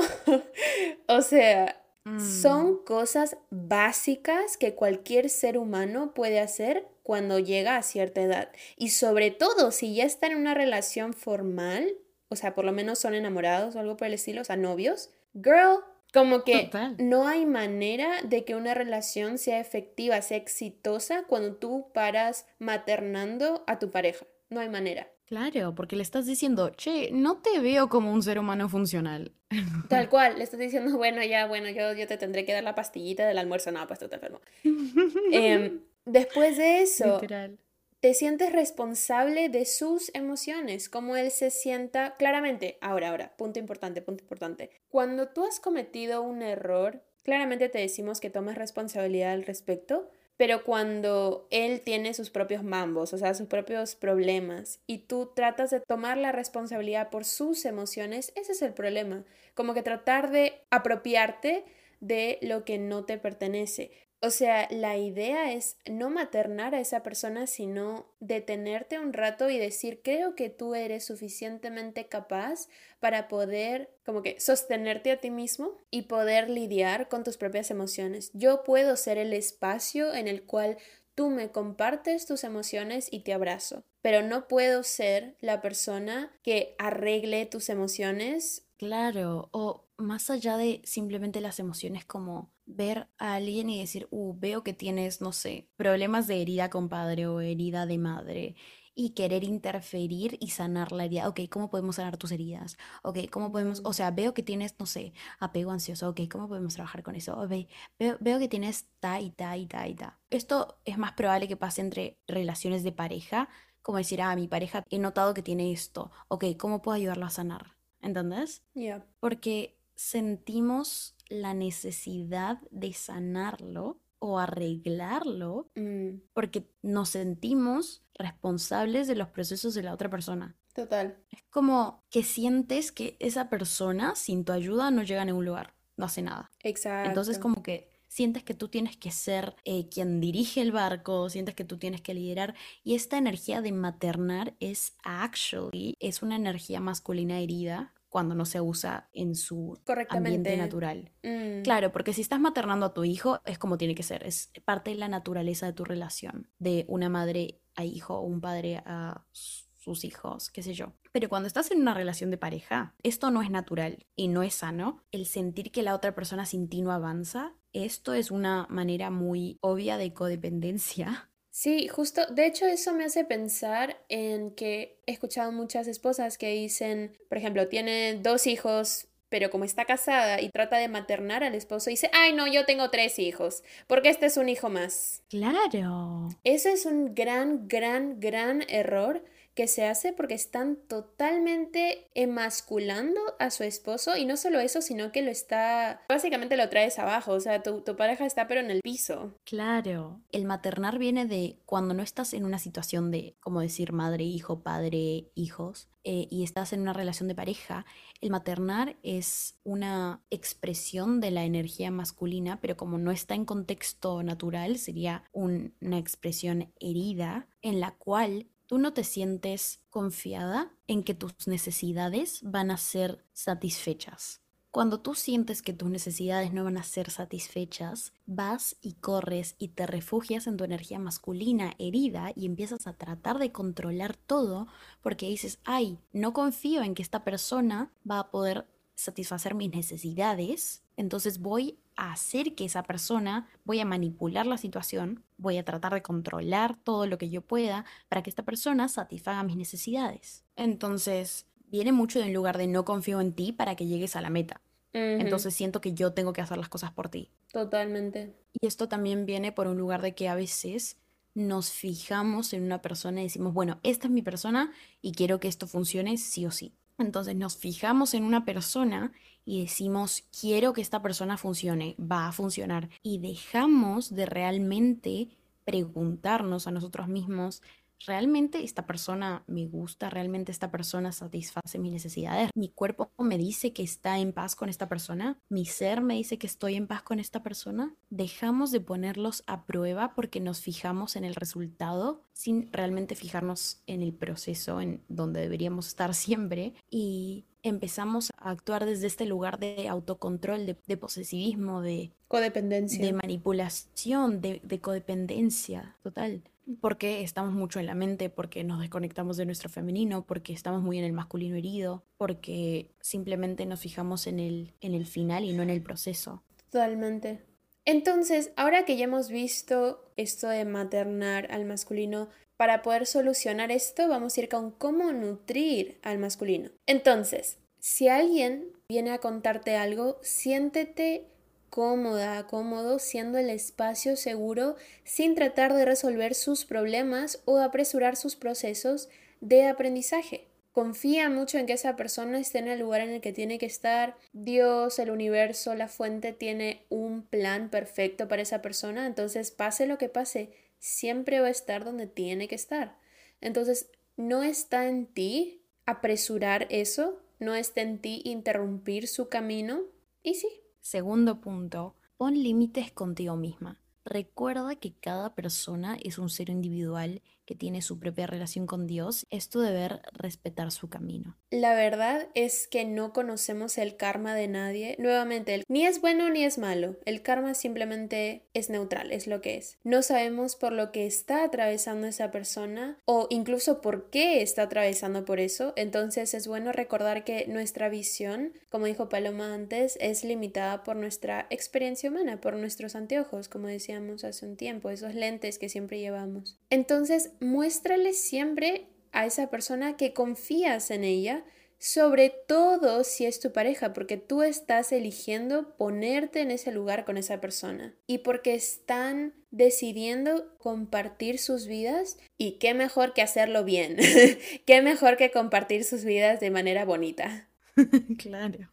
o 1.07 1.21
sea, 1.21 1.83
son 2.19 2.71
mm. 2.71 2.83
cosas 2.85 3.37
básicas 3.49 4.57
que 4.57 4.75
cualquier 4.75 5.29
ser 5.29 5.57
humano 5.57 6.13
puede 6.13 6.39
hacer 6.39 6.87
cuando 7.03 7.39
llega 7.39 7.77
a 7.77 7.83
cierta 7.83 8.21
edad. 8.21 8.49
Y 8.77 8.89
sobre 8.89 9.31
todo 9.31 9.71
si 9.71 9.95
ya 9.95 10.05
están 10.05 10.31
en 10.31 10.37
una 10.37 10.53
relación 10.53 11.13
formal, 11.13 11.95
o 12.29 12.35
sea, 12.35 12.55
por 12.55 12.65
lo 12.65 12.71
menos 12.71 12.99
son 12.99 13.13
enamorados 13.13 13.75
o 13.75 13.79
algo 13.79 13.97
por 13.97 14.07
el 14.07 14.13
estilo, 14.13 14.41
o 14.41 14.45
sea, 14.45 14.55
novios. 14.55 15.11
Girl, 15.33 15.83
como 16.13 16.43
que 16.43 16.69
no 16.97 17.27
hay 17.27 17.45
manera 17.45 18.21
de 18.23 18.45
que 18.45 18.55
una 18.55 18.73
relación 18.73 19.37
sea 19.37 19.59
efectiva, 19.59 20.21
sea 20.21 20.37
exitosa 20.37 21.23
cuando 21.27 21.55
tú 21.55 21.91
paras 21.93 22.45
maternando 22.59 23.63
a 23.67 23.79
tu 23.79 23.91
pareja. 23.91 24.25
No 24.49 24.61
hay 24.61 24.69
manera. 24.69 25.11
Claro, 25.25 25.75
porque 25.75 25.97
le 25.97 26.03
estás 26.03 26.25
diciendo, 26.25 26.71
che, 26.77 27.09
no 27.11 27.41
te 27.41 27.59
veo 27.59 27.89
como 27.89 28.13
un 28.13 28.23
ser 28.23 28.39
humano 28.39 28.69
funcional. 28.69 29.33
Tal 29.89 30.07
cual, 30.07 30.37
le 30.37 30.43
estás 30.45 30.59
diciendo, 30.59 30.95
bueno, 30.97 31.21
ya, 31.23 31.47
bueno, 31.47 31.69
yo, 31.69 31.93
yo 31.93 32.07
te 32.07 32.17
tendré 32.17 32.45
que 32.45 32.53
dar 32.53 32.63
la 32.63 32.75
pastillita 32.75 33.27
del 33.27 33.37
almuerzo. 33.37 33.71
No, 33.71 33.85
pues 33.87 33.99
tú 33.99 34.07
te 34.07 34.15
enfermo. 34.15 34.39
Em, 35.33 35.81
después 36.05 36.57
de 36.57 36.81
eso, 36.81 37.15
Literal 37.15 37.59
te 37.99 38.13
sientes 38.13 38.51
responsable 38.51 39.49
de 39.49 39.65
sus 39.65 40.11
emociones, 40.13 40.87
como 40.87 41.15
él 41.15 41.31
se 41.31 41.49
sienta 41.49 42.15
claramente. 42.17 42.77
Ahora, 42.81 43.09
ahora, 43.09 43.35
punto 43.37 43.59
importante, 43.59 44.01
punto 44.01 44.23
importante. 44.23 44.69
Cuando 44.89 45.29
tú 45.29 45.45
has 45.45 45.59
cometido 45.59 46.21
un 46.21 46.43
error, 46.43 47.01
claramente 47.23 47.69
te 47.69 47.79
decimos 47.79 48.19
que 48.19 48.29
tomes 48.29 48.55
responsabilidad 48.55 49.31
al 49.31 49.45
respecto, 49.45 50.09
pero 50.37 50.63
cuando 50.63 51.47
él 51.49 51.81
tiene 51.81 52.13
sus 52.13 52.29
propios 52.29 52.63
mambos, 52.63 53.13
o 53.13 53.17
sea, 53.17 53.33
sus 53.33 53.47
propios 53.47 53.95
problemas, 53.95 54.79
y 54.85 54.99
tú 54.99 55.31
tratas 55.35 55.71
de 55.71 55.79
tomar 55.79 56.17
la 56.17 56.31
responsabilidad 56.31 57.09
por 57.09 57.25
sus 57.25 57.65
emociones, 57.65 58.31
ese 58.35 58.51
es 58.51 58.61
el 58.61 58.73
problema. 58.73 59.25
Como 59.55 59.73
que 59.73 59.81
tratar 59.81 60.29
de 60.29 60.61
apropiarte 60.69 61.65
de 61.99 62.37
lo 62.43 62.63
que 62.63 62.77
no 62.77 63.05
te 63.05 63.17
pertenece. 63.17 63.89
O 64.19 64.31
sea, 64.31 64.67
la 64.71 64.97
idea 64.97 65.53
es 65.53 65.77
no 65.85 66.09
maternar 66.09 66.73
a 66.73 66.79
esa 66.79 67.03
persona, 67.03 67.45
sino 67.45 68.07
detenerte 68.19 68.97
un 68.97 69.13
rato 69.13 69.49
y 69.49 69.59
decir, 69.59 70.01
creo 70.03 70.33
que 70.33 70.49
tú 70.49 70.73
eres 70.73 71.05
suficientemente 71.05 72.07
capaz 72.07 72.67
para 72.99 73.27
poder 73.27 73.91
como 74.03 74.23
que 74.23 74.39
sostenerte 74.39 75.11
a 75.11 75.19
ti 75.19 75.29
mismo 75.29 75.77
y 75.91 76.03
poder 76.03 76.49
lidiar 76.49 77.09
con 77.09 77.23
tus 77.23 77.37
propias 77.37 77.69
emociones. 77.69 78.31
Yo 78.33 78.63
puedo 78.63 78.95
ser 78.95 79.19
el 79.19 79.33
espacio 79.33 80.13
en 80.15 80.27
el 80.27 80.43
cual 80.43 80.77
tú 81.13 81.29
me 81.29 81.51
compartes 81.51 82.25
tus 82.25 82.43
emociones 82.43 83.09
y 83.11 83.19
te 83.19 83.33
abrazo, 83.33 83.83
pero 84.01 84.23
no 84.23 84.47
puedo 84.47 84.81
ser 84.81 85.35
la 85.41 85.61
persona 85.61 86.31
que 86.41 86.75
arregle 86.79 87.45
tus 87.45 87.69
emociones. 87.69 88.65
Claro, 88.77 89.49
o 89.51 89.85
más 89.97 90.31
allá 90.31 90.57
de 90.57 90.81
simplemente 90.85 91.39
las 91.39 91.59
emociones 91.59 92.05
como 92.05 92.51
ver 92.67 93.07
a 93.17 93.35
alguien 93.35 93.69
y 93.69 93.79
decir, 93.79 94.07
uh, 94.11 94.37
veo 94.37 94.63
que 94.63 94.73
tienes, 94.73 95.21
no 95.21 95.31
sé, 95.31 95.69
problemas 95.77 96.27
de 96.27 96.41
herida 96.41 96.69
con 96.69 96.89
padre 96.89 97.25
o 97.25 97.41
herida 97.41 97.85
de 97.87 97.97
madre 97.97 98.55
y 98.93 99.11
querer 99.11 99.43
interferir 99.43 100.37
y 100.39 100.49
sanar 100.49 100.91
la 100.91 101.05
herida. 101.05 101.27
Ok, 101.29 101.41
¿cómo 101.49 101.69
podemos 101.69 101.97
sanar 101.97 102.17
tus 102.17 102.31
heridas? 102.31 102.77
Ok, 103.03 103.29
¿cómo 103.31 103.51
podemos, 103.51 103.81
o 103.85 103.93
sea, 103.93 104.11
veo 104.11 104.33
que 104.33 104.43
tienes, 104.43 104.75
no 104.79 104.85
sé, 104.87 105.13
apego 105.39 105.71
ansioso. 105.71 106.09
Ok, 106.09 106.21
¿cómo 106.29 106.47
podemos 106.47 106.73
trabajar 106.73 107.03
con 107.03 107.15
eso? 107.15 107.39
Okay, 107.39 107.67
veo, 107.99 108.17
veo 108.19 108.39
que 108.39 108.47
tienes 108.47 108.87
ta 108.99 109.21
y 109.21 109.29
ta 109.29 109.55
y 109.55 109.67
ta 109.67 109.87
y 109.87 109.95
ta. 109.95 110.19
Esto 110.29 110.79
es 110.83 110.97
más 110.97 111.13
probable 111.13 111.47
que 111.47 111.55
pase 111.55 111.81
entre 111.81 112.17
relaciones 112.27 112.83
de 112.83 112.91
pareja, 112.91 113.49
como 113.83 113.99
decir, 113.99 114.21
ah, 114.21 114.35
mi 114.35 114.47
pareja, 114.47 114.83
he 114.89 114.99
notado 114.99 115.33
que 115.33 115.43
tiene 115.43 115.71
esto. 115.71 116.11
Ok, 116.27 116.45
¿cómo 116.57 116.81
puedo 116.81 116.95
ayudarlo 116.95 117.25
a 117.25 117.29
sanar? 117.29 117.77
¿Entendés? 118.01 118.63
Yeah. 118.73 119.05
Porque 119.19 119.77
sentimos 119.95 121.16
la 121.29 121.53
necesidad 121.53 122.59
de 122.71 122.93
sanarlo 122.93 124.01
o 124.19 124.39
arreglarlo 124.39 125.69
Mm, 125.75 126.21
porque 126.33 126.69
nos 126.81 127.09
sentimos 127.09 128.03
responsables 128.15 129.07
de 129.07 129.15
los 129.15 129.29
procesos 129.29 129.73
de 129.75 129.83
la 129.83 129.93
otra 129.93 130.09
persona. 130.09 130.55
total. 130.73 131.17
Es 131.31 131.41
como 131.49 132.03
que 132.11 132.21
sientes 132.23 132.91
que 132.91 133.15
esa 133.19 133.49
persona 133.49 134.15
sin 134.15 134.45
tu 134.45 134.51
ayuda 134.53 134.91
no 134.91 135.01
llega 135.03 135.23
a 135.23 135.25
ningún 135.25 135.45
lugar, 135.45 135.73
no 135.97 136.05
hace 136.05 136.21
nada. 136.21 136.51
Exacto. 136.63 137.09
Entonces 137.09 137.39
como 137.39 137.63
que 137.63 137.89
sientes 138.07 138.43
que 138.43 138.53
tú 138.53 138.67
tienes 138.69 138.95
que 138.95 139.11
ser 139.11 139.55
eh, 139.65 139.89
quien 139.89 140.19
dirige 140.21 140.61
el 140.61 140.71
barco, 140.71 141.29
sientes 141.29 141.55
que 141.55 141.63
tú 141.65 141.77
tienes 141.77 142.01
que 142.01 142.13
liderar 142.13 142.55
y 142.83 142.95
esta 142.95 143.17
energía 143.17 143.61
de 143.61 143.71
maternar 143.71 144.55
es 144.59 144.95
actually, 145.03 145.95
es 145.99 146.21
una 146.21 146.35
energía 146.35 146.79
masculina 146.79 147.39
herida 147.39 147.93
cuando 148.09 148.35
no 148.35 148.45
se 148.45 148.61
usa 148.61 149.09
en 149.13 149.35
su 149.35 149.79
ambiente 150.09 150.55
natural. 150.57 151.11
Mm, 151.23 151.61
Claro, 151.63 151.91
porque 151.91 152.13
si 152.13 152.21
estás 152.21 152.39
maternando 152.39 152.85
a 152.85 152.93
tu 152.93 153.03
hijo, 153.03 153.41
es 153.45 153.57
como 153.57 153.77
tiene 153.77 153.95
que 153.95 154.03
ser, 154.03 154.25
es 154.25 154.51
parte 154.65 154.91
de 154.91 154.97
la 154.97 155.09
naturaleza 155.09 155.65
de 155.65 155.73
tu 155.73 155.83
relación, 155.83 156.49
de 156.59 156.85
una 156.87 157.09
madre 157.09 157.61
a 157.75 157.83
hijo 157.83 158.15
o 158.17 158.21
un 158.21 158.41
padre 158.41 158.81
a 158.85 159.25
sus 159.31 160.03
hijos, 160.03 160.49
qué 160.49 160.61
sé 160.63 160.73
yo. 160.73 160.93
Pero 161.11 161.29
cuando 161.29 161.47
estás 161.47 161.71
en 161.71 161.81
una 161.81 161.93
relación 161.93 162.29
de 162.29 162.37
pareja, 162.37 162.95
esto 163.03 163.31
no 163.31 163.41
es 163.41 163.49
natural 163.49 164.05
y 164.15 164.27
no 164.27 164.43
es 164.43 164.53
sano. 164.55 165.03
El 165.11 165.25
sentir 165.25 165.71
que 165.71 165.81
la 165.83 165.95
otra 165.95 166.13
persona 166.13 166.45
sin 166.45 166.69
ti 166.69 166.81
no 166.81 166.91
avanza, 166.91 167.55
esto 167.73 168.13
es 168.13 168.31
una 168.31 168.67
manera 168.69 169.09
muy 169.09 169.57
obvia 169.61 169.97
de 169.97 170.13
codependencia. 170.13 171.29
Sí, 171.57 171.87
justo, 171.87 172.23
de 172.27 172.45
hecho 172.45 172.67
eso 172.67 172.93
me 172.93 173.03
hace 173.03 173.25
pensar 173.25 173.99
en 174.09 174.51
que 174.51 175.01
he 175.07 175.11
escuchado 175.11 175.51
muchas 175.51 175.87
esposas 175.87 176.37
que 176.37 176.51
dicen, 176.51 177.17
por 177.29 177.39
ejemplo, 177.39 177.67
tiene 177.67 178.13
dos 178.21 178.45
hijos, 178.45 179.07
pero 179.29 179.49
como 179.49 179.63
está 179.63 179.85
casada 179.85 180.39
y 180.39 180.49
trata 180.49 180.77
de 180.77 180.87
maternar 180.87 181.43
al 181.43 181.55
esposo, 181.55 181.89
dice, 181.89 182.11
ay 182.13 182.33
no, 182.33 182.45
yo 182.45 182.67
tengo 182.67 182.91
tres 182.91 183.17
hijos, 183.17 183.63
porque 183.87 184.09
este 184.09 184.27
es 184.27 184.37
un 184.37 184.49
hijo 184.49 184.69
más. 184.69 185.23
Claro. 185.29 186.29
Ese 186.43 186.73
es 186.73 186.85
un 186.85 187.15
gran, 187.15 187.67
gran, 187.67 188.19
gran 188.19 188.63
error 188.69 189.25
que 189.57 189.67
se 189.67 189.85
hace 189.87 190.13
porque 190.13 190.35
están 190.35 190.77
totalmente 190.87 192.09
emasculando 192.13 193.19
a 193.39 193.49
su 193.49 193.63
esposo 193.63 194.15
y 194.15 194.25
no 194.25 194.37
solo 194.37 194.59
eso, 194.59 194.81
sino 194.83 195.11
que 195.11 195.23
lo 195.23 195.31
está, 195.31 196.01
básicamente 196.07 196.55
lo 196.57 196.69
traes 196.69 196.99
abajo, 196.99 197.31
o 197.33 197.39
sea, 197.39 197.63
tu, 197.63 197.81
tu 197.81 197.95
pareja 197.95 198.25
está 198.27 198.47
pero 198.47 198.61
en 198.61 198.69
el 198.69 198.81
piso. 198.81 199.33
Claro, 199.45 200.21
el 200.31 200.45
maternar 200.45 200.99
viene 200.99 201.25
de 201.25 201.59
cuando 201.65 201.95
no 201.95 202.03
estás 202.03 202.33
en 202.33 202.45
una 202.45 202.59
situación 202.59 203.09
de, 203.09 203.35
como 203.39 203.59
decir, 203.59 203.93
madre, 203.93 204.23
hijo, 204.23 204.61
padre, 204.61 205.31
hijos, 205.33 205.89
eh, 206.03 206.27
y 206.29 206.43
estás 206.43 206.71
en 206.71 206.81
una 206.81 206.93
relación 206.93 207.27
de 207.27 207.35
pareja, 207.35 207.85
el 208.21 208.29
maternar 208.29 208.95
es 209.01 209.59
una 209.63 210.21
expresión 210.29 211.19
de 211.19 211.31
la 211.31 211.43
energía 211.45 211.89
masculina, 211.91 212.61
pero 212.61 212.77
como 212.77 212.97
no 212.99 213.11
está 213.11 213.33
en 213.33 213.43
contexto 213.45 214.21
natural, 214.23 214.77
sería 214.77 215.23
un- 215.33 215.73
una 215.81 215.97
expresión 215.97 216.71
herida 216.79 217.47
en 217.61 217.79
la 217.81 217.91
cual 217.95 218.47
tú 218.67 218.77
no 218.77 218.93
te 218.93 219.03
sientes 219.03 219.81
confiada 219.89 220.71
en 220.87 221.03
que 221.03 221.13
tus 221.13 221.47
necesidades 221.47 222.41
van 222.43 222.69
a 222.69 222.77
ser 222.77 223.25
satisfechas. 223.33 224.41
Cuando 224.69 224.99
tú 224.99 225.15
sientes 225.15 225.63
que 225.63 225.73
tus 225.73 225.89
necesidades 225.89 226.53
no 226.53 226.65
van 226.65 226.77
a 226.77 226.83
ser 226.83 227.09
satisfechas, 227.09 228.13
vas 228.27 228.75
y 228.81 228.93
corres 228.93 229.55
y 229.57 229.69
te 229.69 229.87
refugias 229.87 230.45
en 230.45 230.57
tu 230.57 230.65
energía 230.65 230.99
masculina 230.99 231.73
herida 231.79 232.31
y 232.35 232.45
empiezas 232.45 232.85
a 232.85 232.93
tratar 232.93 233.39
de 233.39 233.51
controlar 233.51 234.15
todo 234.15 234.67
porque 235.01 235.27
dices, 235.27 235.59
ay, 235.63 235.97
no 236.11 236.33
confío 236.33 236.83
en 236.83 236.93
que 236.93 237.01
esta 237.01 237.23
persona 237.23 237.91
va 238.07 238.19
a 238.19 238.29
poder 238.29 238.67
satisfacer 238.97 239.53
mis 239.53 239.71
necesidades, 239.71 240.83
entonces 240.97 241.39
voy 241.39 241.77
a 241.95 242.11
hacer 242.11 242.55
que 242.55 242.65
esa 242.65 242.83
persona, 242.83 243.47
voy 243.63 243.79
a 243.79 243.85
manipular 243.85 244.47
la 244.47 244.57
situación, 244.57 245.23
voy 245.37 245.57
a 245.57 245.63
tratar 245.63 245.93
de 245.93 246.01
controlar 246.01 246.75
todo 246.75 247.05
lo 247.05 247.19
que 247.19 247.29
yo 247.29 247.41
pueda 247.41 247.85
para 248.09 248.23
que 248.23 248.29
esta 248.29 248.43
persona 248.43 248.89
satisfaga 248.89 249.43
mis 249.43 249.55
necesidades. 249.55 250.43
Entonces, 250.55 251.45
viene 251.67 251.91
mucho 251.91 252.19
de 252.19 252.25
un 252.25 252.33
lugar 252.33 252.57
de 252.57 252.65
no 252.65 252.85
confío 252.85 253.21
en 253.21 253.33
ti 253.33 253.51
para 253.51 253.75
que 253.75 253.85
llegues 253.85 254.15
a 254.15 254.21
la 254.21 254.31
meta. 254.31 254.61
Entonces 254.93 255.53
siento 255.53 255.79
que 255.79 255.93
yo 255.93 256.13
tengo 256.13 256.33
que 256.33 256.41
hacer 256.41 256.57
las 256.57 256.69
cosas 256.69 256.91
por 256.91 257.09
ti. 257.09 257.29
totalmente. 257.51 258.33
Y 258.59 258.65
esto 258.65 258.87
también 258.87 259.27
viene 259.27 259.51
por 259.51 259.67
un 259.67 259.77
lugar 259.77 260.01
de 260.01 260.15
que 260.15 260.27
a 260.27 260.33
veces 260.33 260.97
nos 261.35 261.69
fijamos 261.69 262.51
en 262.53 262.63
una 262.63 262.81
persona 262.81 263.21
y 263.21 263.25
decimos, 263.25 263.53
bueno, 263.53 263.79
esta 263.83 264.07
es 264.07 264.11
mi 264.11 264.23
persona 264.23 264.71
y 265.03 265.11
quiero 265.11 265.39
que 265.39 265.47
esto 265.47 265.67
funcione 265.67 266.17
sí 266.17 266.47
o 266.47 266.51
sí. 266.51 266.73
Entonces 266.97 267.35
nos 267.35 267.57
fijamos 267.57 268.13
en 268.13 268.23
una 268.23 268.45
persona 268.45 269.11
y 269.45 269.61
decimos, 269.61 270.25
quiero 270.39 270.73
que 270.73 270.81
esta 270.81 271.01
persona 271.01 271.37
funcione, 271.37 271.95
va 271.99 272.27
a 272.27 272.31
funcionar. 272.31 272.89
Y 273.01 273.19
dejamos 273.19 274.13
de 274.13 274.25
realmente 274.25 275.29
preguntarnos 275.63 276.67
a 276.67 276.71
nosotros 276.71 277.07
mismos, 277.07 277.61
¿realmente 278.05 278.63
esta 278.63 278.85
persona 278.85 279.43
me 279.47 279.67
gusta? 279.67 280.09
¿Realmente 280.09 280.51
esta 280.51 280.71
persona 280.71 281.11
satisface 281.11 281.79
mis 281.79 281.91
necesidades? 281.91 282.49
¿Mi 282.55 282.69
cuerpo 282.69 283.11
me 283.17 283.37
dice 283.37 283.73
que 283.73 283.83
está 283.83 284.19
en 284.19 284.33
paz 284.33 284.55
con 284.55 284.69
esta 284.69 284.89
persona? 284.89 285.39
¿Mi 285.49 285.65
ser 285.65 286.01
me 286.01 286.15
dice 286.15 286.37
que 286.37 286.47
estoy 286.47 286.75
en 286.75 286.87
paz 286.87 287.01
con 287.01 287.19
esta 287.19 287.43
persona? 287.43 287.95
Dejamos 288.09 288.71
de 288.71 288.81
ponerlos 288.81 289.43
a 289.47 289.65
prueba 289.65 290.13
porque 290.15 290.39
nos 290.39 290.61
fijamos 290.61 291.15
en 291.15 291.23
el 291.23 291.35
resultado 291.35 292.23
sin 292.33 292.71
realmente 292.71 293.15
fijarnos 293.15 293.81
en 293.87 294.01
el 294.01 294.13
proceso, 294.13 294.79
en 294.79 295.01
donde 295.07 295.41
deberíamos 295.41 295.87
estar 295.87 296.13
siempre. 296.15 296.73
Y 296.89 297.45
empezamos 297.63 298.31
a 298.37 298.51
actuar 298.51 298.85
desde 298.85 299.07
este 299.07 299.25
lugar 299.25 299.59
de 299.59 299.87
autocontrol, 299.87 300.65
de, 300.65 300.77
de 300.85 300.97
posesivismo, 300.97 301.81
de, 301.81 302.11
Codependencia. 302.27 303.03
de 303.03 303.13
manipulación, 303.13 304.41
de, 304.41 304.61
de 304.63 304.81
codependencia 304.81 305.95
total. 306.03 306.43
Porque 306.81 307.21
estamos 307.21 307.53
mucho 307.53 307.79
en 307.79 307.85
la 307.85 307.95
mente, 307.95 308.29
porque 308.29 308.63
nos 308.63 308.81
desconectamos 308.81 309.37
de 309.37 309.45
nuestro 309.45 309.69
femenino, 309.69 310.25
porque 310.25 310.53
estamos 310.53 310.81
muy 310.81 310.97
en 310.97 311.05
el 311.05 311.13
masculino 311.13 311.55
herido, 311.55 312.03
porque 312.17 312.91
simplemente 313.01 313.65
nos 313.65 313.79
fijamos 313.79 314.27
en 314.27 314.39
el, 314.39 314.73
en 314.81 314.93
el 314.93 315.05
final 315.05 315.45
y 315.45 315.53
no 315.53 315.63
en 315.63 315.69
el 315.69 315.81
proceso. 315.81 316.43
Totalmente. 316.69 317.41
Entonces, 317.85 318.51
ahora 318.57 318.83
que 318.83 318.97
ya 318.97 319.05
hemos 319.05 319.29
visto 319.29 320.11
esto 320.17 320.49
de 320.49 320.65
maternar 320.65 321.47
al 321.51 321.63
masculino, 321.63 322.27
para 322.57 322.81
poder 322.81 323.05
solucionar 323.05 323.71
esto, 323.71 324.09
vamos 324.09 324.35
a 324.35 324.41
ir 324.41 324.49
con 324.49 324.71
cómo 324.71 325.13
nutrir 325.13 325.99
al 326.01 326.17
masculino. 326.17 326.71
Entonces, 326.87 327.59
si 327.79 328.07
alguien 328.09 328.73
viene 328.89 329.11
a 329.11 329.19
contarte 329.19 329.77
algo, 329.77 330.17
siéntete 330.21 331.27
cómoda, 331.69 332.47
cómodo, 332.47 332.99
siendo 332.99 333.37
el 333.37 333.49
espacio 333.49 334.15
seguro, 334.15 334.75
sin 335.03 335.35
tratar 335.35 335.73
de 335.73 335.85
resolver 335.85 336.35
sus 336.35 336.65
problemas 336.65 337.41
o 337.45 337.59
apresurar 337.59 338.15
sus 338.15 338.35
procesos 338.35 339.09
de 339.41 339.67
aprendizaje. 339.67 340.47
confía 340.71 341.27
mucho 341.31 341.57
en 341.57 341.65
que 341.65 341.73
esa 341.73 341.95
persona 341.95 342.39
esté 342.39 342.59
en 342.59 342.67
el 342.67 342.79
lugar 342.79 343.01
en 343.01 343.09
el 343.09 343.19
que 343.19 343.33
tiene 343.33 343.57
que 343.57 343.65
estar. 343.65 344.15
Dios, 344.31 344.99
el 344.99 345.09
universo, 345.09 345.73
la 345.73 345.87
fuente 345.87 346.33
tiene 346.33 346.85
un 346.89 347.23
plan 347.23 347.69
perfecto 347.71 348.27
para 348.27 348.43
esa 348.43 348.61
persona, 348.61 349.07
entonces 349.07 349.49
pase 349.49 349.87
lo 349.87 349.97
que 349.97 350.07
pase, 350.07 350.51
siempre 350.77 351.39
va 351.39 351.47
a 351.47 351.49
estar 351.49 351.83
donde 351.83 352.05
tiene 352.05 352.47
que 352.47 352.53
estar. 352.53 352.95
Entonces, 353.41 353.89
no 354.17 354.43
está 354.43 354.87
en 354.87 355.07
ti 355.07 355.63
apresurar 355.87 356.67
eso, 356.69 357.19
no 357.39 357.55
está 357.55 357.81
en 357.81 357.99
ti 357.99 358.21
interrumpir 358.25 359.07
su 359.07 359.29
camino. 359.29 359.81
Y 360.21 360.35
sí. 360.35 360.47
Segundo 360.87 361.41
punto, 361.41 361.97
pon 362.15 362.33
límites 362.41 362.93
contigo 362.93 363.35
misma. 363.35 363.77
Recuerda 364.05 364.77
que 364.77 364.93
cada 364.93 365.35
persona 365.35 365.97
es 366.01 366.17
un 366.17 366.29
ser 366.29 366.47
individual 366.49 367.21
que 367.47 367.55
tiene 367.55 367.81
su 367.81 367.97
propia 367.97 368.27
relación 368.27 368.67
con 368.67 368.85
Dios, 368.85 369.25
es 369.31 369.49
tu 369.49 369.61
deber 369.61 370.01
respetar 370.13 370.71
su 370.71 370.89
camino. 370.89 371.37
La 371.49 371.73
verdad 371.73 372.27
es 372.35 372.67
que 372.67 372.85
no 372.85 373.13
conocemos 373.13 373.77
el 373.77 373.95
karma 373.95 374.35
de 374.35 374.49
nadie. 374.49 374.95
Nuevamente, 374.99 375.63
ni 375.69 375.85
es 375.85 376.01
bueno 376.01 376.29
ni 376.29 376.43
es 376.43 376.57
malo. 376.57 376.97
El 377.05 377.21
karma 377.23 377.53
simplemente 377.53 378.43
es 378.53 378.69
neutral, 378.69 379.11
es 379.11 379.27
lo 379.27 379.41
que 379.41 379.55
es. 379.55 379.77
No 379.83 380.01
sabemos 380.01 380.55
por 380.57 380.73
lo 380.73 380.91
que 380.91 381.07
está 381.07 381.43
atravesando 381.45 382.05
esa 382.07 382.31
persona 382.31 382.97
o 383.05 383.27
incluso 383.29 383.79
por 383.79 384.09
qué 384.09 384.41
está 384.41 384.63
atravesando 384.63 385.23
por 385.23 385.39
eso. 385.39 385.71
Entonces 385.77 386.33
es 386.33 386.47
bueno 386.47 386.73
recordar 386.73 387.23
que 387.23 387.47
nuestra 387.47 387.87
visión, 387.87 388.51
como 388.69 388.87
dijo 388.87 389.07
Paloma 389.07 389.53
antes, 389.53 389.97
es 390.01 390.25
limitada 390.25 390.83
por 390.83 390.97
nuestra 390.97 391.47
experiencia 391.49 392.09
humana, 392.09 392.41
por 392.41 392.57
nuestros 392.57 392.95
anteojos, 392.95 393.47
como 393.47 393.67
decíamos 393.67 394.25
hace 394.25 394.45
un 394.45 394.57
tiempo, 394.57 394.89
esos 394.89 395.15
lentes 395.15 395.59
que 395.59 395.69
siempre 395.69 395.99
llevamos. 395.99 396.57
Entonces, 396.69 397.31
muéstrale 397.39 398.13
siempre 398.13 398.87
a 399.11 399.25
esa 399.25 399.49
persona 399.49 399.97
que 399.97 400.13
confías 400.13 400.91
en 400.91 401.03
ella, 401.03 401.43
sobre 401.79 402.29
todo 402.29 403.03
si 403.03 403.25
es 403.25 403.39
tu 403.39 403.51
pareja, 403.51 403.93
porque 403.93 404.17
tú 404.17 404.41
estás 404.41 404.91
eligiendo 404.91 405.75
ponerte 405.77 406.41
en 406.41 406.51
ese 406.51 406.71
lugar 406.71 407.05
con 407.05 407.17
esa 407.17 407.39
persona 407.39 407.95
y 408.07 408.19
porque 408.19 408.55
están 408.55 409.33
decidiendo 409.51 410.57
compartir 410.57 411.39
sus 411.39 411.67
vidas 411.67 412.17
y 412.37 412.53
qué 412.53 412.73
mejor 412.73 413.13
que 413.13 413.21
hacerlo 413.21 413.63
bien, 413.63 413.97
qué 414.65 414.81
mejor 414.81 415.17
que 415.17 415.31
compartir 415.31 415.83
sus 415.83 416.03
vidas 416.03 416.39
de 416.39 416.51
manera 416.51 416.85
bonita. 416.85 417.47
claro, 418.17 418.69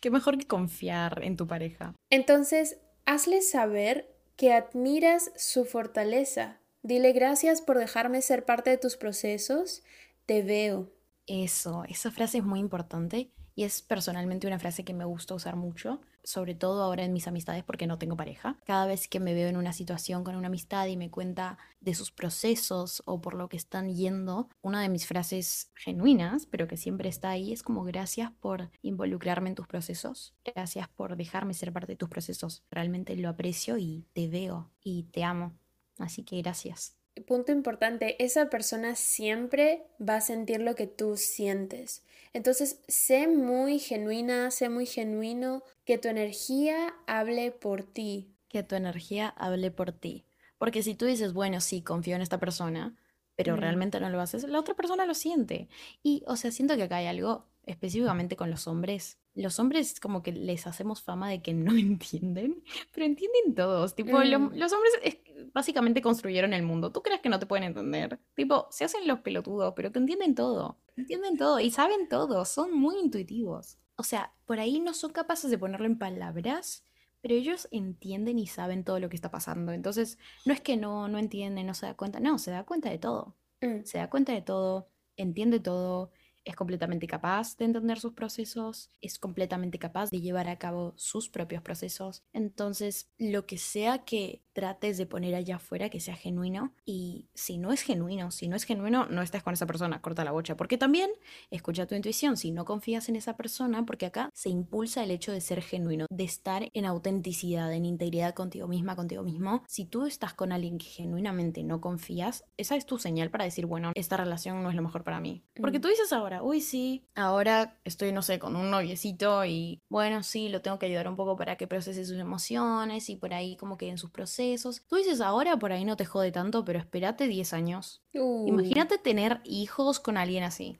qué 0.00 0.10
mejor 0.10 0.38
que 0.38 0.46
confiar 0.46 1.20
en 1.22 1.36
tu 1.36 1.46
pareja. 1.46 1.94
Entonces, 2.10 2.78
hazle 3.06 3.40
saber 3.40 4.14
que 4.36 4.52
admiras 4.52 5.32
su 5.36 5.64
fortaleza, 5.64 6.60
Dile 6.86 7.10
gracias 7.10 7.62
por 7.62 7.78
dejarme 7.78 8.22
ser 8.22 8.44
parte 8.44 8.70
de 8.70 8.78
tus 8.78 8.96
procesos. 8.96 9.82
Te 10.24 10.44
veo. 10.44 10.88
Eso, 11.26 11.82
esa 11.88 12.12
frase 12.12 12.38
es 12.38 12.44
muy 12.44 12.60
importante 12.60 13.32
y 13.56 13.64
es 13.64 13.82
personalmente 13.82 14.46
una 14.46 14.60
frase 14.60 14.84
que 14.84 14.94
me 14.94 15.04
gusta 15.04 15.34
usar 15.34 15.56
mucho, 15.56 16.00
sobre 16.22 16.54
todo 16.54 16.84
ahora 16.84 17.02
en 17.02 17.12
mis 17.12 17.26
amistades 17.26 17.64
porque 17.64 17.88
no 17.88 17.98
tengo 17.98 18.16
pareja. 18.16 18.60
Cada 18.64 18.86
vez 18.86 19.08
que 19.08 19.18
me 19.18 19.34
veo 19.34 19.48
en 19.48 19.56
una 19.56 19.72
situación 19.72 20.22
con 20.22 20.36
una 20.36 20.46
amistad 20.46 20.86
y 20.86 20.96
me 20.96 21.10
cuenta 21.10 21.58
de 21.80 21.92
sus 21.92 22.12
procesos 22.12 23.02
o 23.04 23.20
por 23.20 23.34
lo 23.34 23.48
que 23.48 23.56
están 23.56 23.92
yendo, 23.92 24.48
una 24.62 24.80
de 24.80 24.88
mis 24.88 25.08
frases 25.08 25.72
genuinas, 25.74 26.46
pero 26.46 26.68
que 26.68 26.76
siempre 26.76 27.08
está 27.08 27.30
ahí, 27.30 27.52
es 27.52 27.64
como 27.64 27.82
gracias 27.82 28.30
por 28.38 28.70
involucrarme 28.82 29.48
en 29.48 29.56
tus 29.56 29.66
procesos, 29.66 30.36
gracias 30.44 30.86
por 30.86 31.16
dejarme 31.16 31.52
ser 31.52 31.72
parte 31.72 31.94
de 31.94 31.96
tus 31.96 32.08
procesos. 32.08 32.62
Realmente 32.70 33.16
lo 33.16 33.28
aprecio 33.28 33.76
y 33.76 34.06
te 34.12 34.28
veo 34.28 34.70
y 34.84 35.02
te 35.10 35.24
amo. 35.24 35.58
Así 35.98 36.22
que 36.22 36.40
gracias. 36.42 36.96
Punto 37.26 37.50
importante, 37.50 38.22
esa 38.22 38.50
persona 38.50 38.94
siempre 38.94 39.86
va 39.98 40.16
a 40.16 40.20
sentir 40.20 40.60
lo 40.60 40.74
que 40.74 40.86
tú 40.86 41.16
sientes. 41.16 42.04
Entonces, 42.34 42.80
sé 42.88 43.26
muy 43.26 43.78
genuina, 43.78 44.50
sé 44.50 44.68
muy 44.68 44.84
genuino, 44.84 45.62
que 45.86 45.96
tu 45.96 46.08
energía 46.08 46.94
hable 47.06 47.52
por 47.52 47.84
ti. 47.84 48.28
Que 48.48 48.62
tu 48.62 48.74
energía 48.74 49.28
hable 49.28 49.70
por 49.70 49.92
ti. 49.92 50.26
Porque 50.58 50.82
si 50.82 50.94
tú 50.94 51.06
dices, 51.06 51.32
bueno, 51.32 51.60
sí, 51.62 51.80
confío 51.80 52.16
en 52.16 52.22
esta 52.22 52.38
persona, 52.38 52.94
pero 53.36 53.56
realmente 53.56 54.00
no 54.00 54.10
lo 54.10 54.20
haces, 54.20 54.44
la 54.44 54.60
otra 54.60 54.74
persona 54.74 55.06
lo 55.06 55.14
siente. 55.14 55.68
Y, 56.02 56.22
o 56.26 56.36
sea, 56.36 56.50
siento 56.50 56.76
que 56.76 56.84
acá 56.84 56.96
hay 56.96 57.06
algo 57.06 57.46
específicamente 57.66 58.36
con 58.36 58.50
los 58.50 58.66
hombres. 58.66 59.18
Los 59.34 59.58
hombres 59.58 60.00
como 60.00 60.22
que 60.22 60.32
les 60.32 60.66
hacemos 60.66 61.02
fama 61.02 61.28
de 61.28 61.42
que 61.42 61.52
no 61.52 61.72
entienden, 61.76 62.62
pero 62.92 63.04
entienden 63.04 63.54
todos. 63.54 63.94
Tipo, 63.94 64.18
mm. 64.18 64.54
los 64.54 64.72
hombres 64.72 65.18
básicamente 65.52 66.00
construyeron 66.00 66.54
el 66.54 66.62
mundo. 66.62 66.92
¿Tú 66.92 67.02
crees 67.02 67.20
que 67.20 67.28
no 67.28 67.38
te 67.38 67.46
pueden 67.46 67.64
entender? 67.64 68.18
Tipo, 68.34 68.68
se 68.70 68.84
hacen 68.84 69.06
los 69.06 69.20
pelotudos, 69.20 69.74
pero 69.74 69.92
que 69.92 69.98
entienden 69.98 70.34
todo. 70.34 70.78
Entienden 70.96 71.36
todo 71.36 71.60
y 71.60 71.70
saben 71.70 72.08
todo. 72.08 72.44
Son 72.44 72.72
muy 72.72 72.98
intuitivos. 72.98 73.78
O 73.96 74.02
sea, 74.02 74.32
por 74.46 74.60
ahí 74.60 74.80
no 74.80 74.94
son 74.94 75.12
capaces 75.12 75.50
de 75.50 75.58
ponerlo 75.58 75.86
en 75.86 75.98
palabras, 75.98 76.84
pero 77.20 77.34
ellos 77.34 77.66
entienden 77.70 78.38
y 78.38 78.46
saben 78.46 78.84
todo 78.84 79.00
lo 79.00 79.08
que 79.08 79.16
está 79.16 79.30
pasando. 79.30 79.72
Entonces, 79.72 80.18
no 80.44 80.52
es 80.52 80.60
que 80.60 80.76
no, 80.76 81.08
no 81.08 81.18
entienden, 81.18 81.66
no 81.66 81.74
se 81.74 81.86
da 81.86 81.94
cuenta. 81.94 82.20
No, 82.20 82.38
se 82.38 82.50
da 82.50 82.64
cuenta 82.64 82.90
de 82.90 82.98
todo. 82.98 83.34
Mm. 83.60 83.84
Se 83.84 83.98
da 83.98 84.08
cuenta 84.08 84.32
de 84.32 84.42
todo, 84.42 84.88
entiende 85.16 85.60
todo 85.60 86.12
es 86.46 86.56
completamente 86.56 87.06
capaz 87.06 87.56
de 87.58 87.66
entender 87.66 87.98
sus 87.98 88.12
procesos, 88.12 88.90
es 89.02 89.18
completamente 89.18 89.78
capaz 89.78 90.10
de 90.10 90.20
llevar 90.20 90.48
a 90.48 90.58
cabo 90.58 90.94
sus 90.96 91.28
propios 91.28 91.60
procesos. 91.60 92.22
Entonces, 92.32 93.10
lo 93.18 93.46
que 93.46 93.58
sea 93.58 94.04
que 94.04 94.42
trates 94.52 94.96
de 94.96 95.04
poner 95.04 95.34
allá 95.34 95.56
afuera, 95.56 95.90
que 95.90 96.00
sea 96.00 96.14
genuino, 96.14 96.72
y 96.86 97.28
si 97.34 97.58
no 97.58 97.72
es 97.72 97.82
genuino, 97.82 98.30
si 98.30 98.48
no 98.48 98.56
es 98.56 98.64
genuino, 98.64 99.06
no 99.06 99.20
estés 99.20 99.42
con 99.42 99.52
esa 99.52 99.66
persona, 99.66 100.00
corta 100.00 100.24
la 100.24 100.32
bocha, 100.32 100.56
porque 100.56 100.78
también 100.78 101.10
escucha 101.50 101.86
tu 101.86 101.94
intuición, 101.94 102.38
si 102.38 102.52
no 102.52 102.64
confías 102.64 103.10
en 103.10 103.16
esa 103.16 103.36
persona, 103.36 103.84
porque 103.84 104.06
acá 104.06 104.30
se 104.32 104.48
impulsa 104.48 105.04
el 105.04 105.10
hecho 105.10 105.32
de 105.32 105.42
ser 105.42 105.60
genuino, 105.60 106.06
de 106.10 106.24
estar 106.24 106.70
en 106.72 106.86
autenticidad, 106.86 107.70
en 107.72 107.84
integridad 107.84 108.34
contigo 108.34 108.68
misma, 108.68 108.96
contigo 108.96 109.24
mismo. 109.24 109.62
Si 109.66 109.84
tú 109.84 110.06
estás 110.06 110.32
con 110.32 110.52
alguien 110.52 110.78
que 110.78 110.86
genuinamente 110.86 111.64
no 111.64 111.80
confías, 111.80 112.44
esa 112.56 112.76
es 112.76 112.86
tu 112.86 112.98
señal 112.98 113.30
para 113.30 113.44
decir, 113.44 113.66
bueno, 113.66 113.92
esta 113.94 114.16
relación 114.16 114.62
no 114.62 114.70
es 114.70 114.76
lo 114.76 114.82
mejor 114.82 115.04
para 115.04 115.20
mí. 115.20 115.44
Porque 115.60 115.80
tú 115.80 115.88
dices 115.88 116.12
ahora, 116.12 116.35
uy, 116.42 116.60
sí, 116.60 117.04
ahora 117.14 117.78
estoy, 117.84 118.12
no 118.12 118.22
sé, 118.22 118.38
con 118.38 118.56
un 118.56 118.70
noviecito 118.70 119.44
y 119.44 119.80
bueno, 119.88 120.22
sí, 120.22 120.48
lo 120.48 120.62
tengo 120.62 120.78
que 120.78 120.86
ayudar 120.86 121.08
un 121.08 121.16
poco 121.16 121.36
para 121.36 121.56
que 121.56 121.66
procese 121.66 122.04
sus 122.04 122.18
emociones 122.18 123.08
y 123.08 123.16
por 123.16 123.34
ahí 123.34 123.56
como 123.56 123.76
que 123.76 123.88
en 123.88 123.98
sus 123.98 124.10
procesos. 124.10 124.82
Tú 124.86 124.96
dices, 124.96 125.20
ahora 125.20 125.56
por 125.58 125.72
ahí 125.72 125.84
no 125.84 125.96
te 125.96 126.04
jode 126.04 126.32
tanto, 126.32 126.64
pero 126.64 126.78
espérate 126.78 127.28
10 127.28 127.52
años. 127.52 128.02
Uh. 128.14 128.46
Imagínate 128.48 128.98
tener 128.98 129.40
hijos 129.44 130.00
con 130.00 130.16
alguien 130.16 130.44
así. 130.44 130.78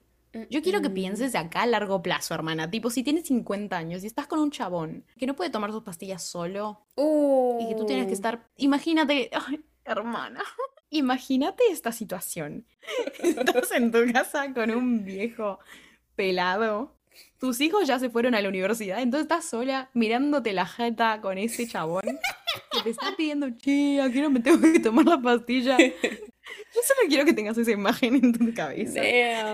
Yo 0.49 0.61
quiero 0.61 0.81
que 0.81 0.89
pienses 0.89 1.31
de 1.31 1.39
acá 1.39 1.63
a 1.63 1.65
largo 1.65 2.01
plazo, 2.01 2.33
hermana. 2.33 2.69
Tipo, 2.69 2.89
si 2.89 3.03
tienes 3.03 3.27
50 3.27 3.75
años 3.75 4.03
y 4.03 4.07
estás 4.07 4.27
con 4.27 4.39
un 4.39 4.51
chabón 4.51 5.05
que 5.17 5.25
no 5.25 5.35
puede 5.35 5.49
tomar 5.49 5.71
sus 5.71 5.83
pastillas 5.83 6.23
solo 6.23 6.85
y 6.95 7.67
que 7.67 7.75
tú 7.75 7.85
tienes 7.85 8.05
que 8.05 8.11
uh. 8.11 8.13
estar. 8.13 8.47
Imagínate. 8.57 9.31
Ay, 9.47 9.63
hermana. 9.83 10.43
Imagínate 10.89 11.63
esta 11.69 11.91
situación. 11.91 12.65
Estás 13.23 13.71
en 13.71 13.91
tu 13.91 14.11
casa 14.11 14.53
con 14.53 14.71
un 14.71 15.03
viejo 15.03 15.59
pelado. 16.15 16.95
Tus 17.39 17.61
hijos 17.61 17.87
ya 17.87 17.99
se 17.99 18.09
fueron 18.09 18.35
a 18.35 18.41
la 18.41 18.49
universidad, 18.49 19.01
entonces 19.01 19.23
estás 19.23 19.45
sola 19.45 19.89
mirándote 19.93 20.53
la 20.53 20.67
jeta 20.67 21.19
con 21.19 21.39
ese 21.39 21.67
chabón 21.67 22.03
que 22.71 22.81
te 22.83 22.89
está 22.91 23.15
pidiendo, 23.15 23.49
che, 23.57 23.99
aquí 24.01 24.21
no 24.21 24.29
me 24.29 24.39
tengo 24.39 24.61
que 24.61 24.79
tomar 24.79 25.05
la 25.05 25.19
pastilla. 25.19 25.77
Yo 25.77 26.81
solo 26.83 27.07
quiero 27.07 27.25
que 27.25 27.33
tengas 27.33 27.57
esa 27.57 27.71
imagen 27.71 28.15
en 28.15 28.33
tu 28.33 28.53
cabeza. 28.53 29.01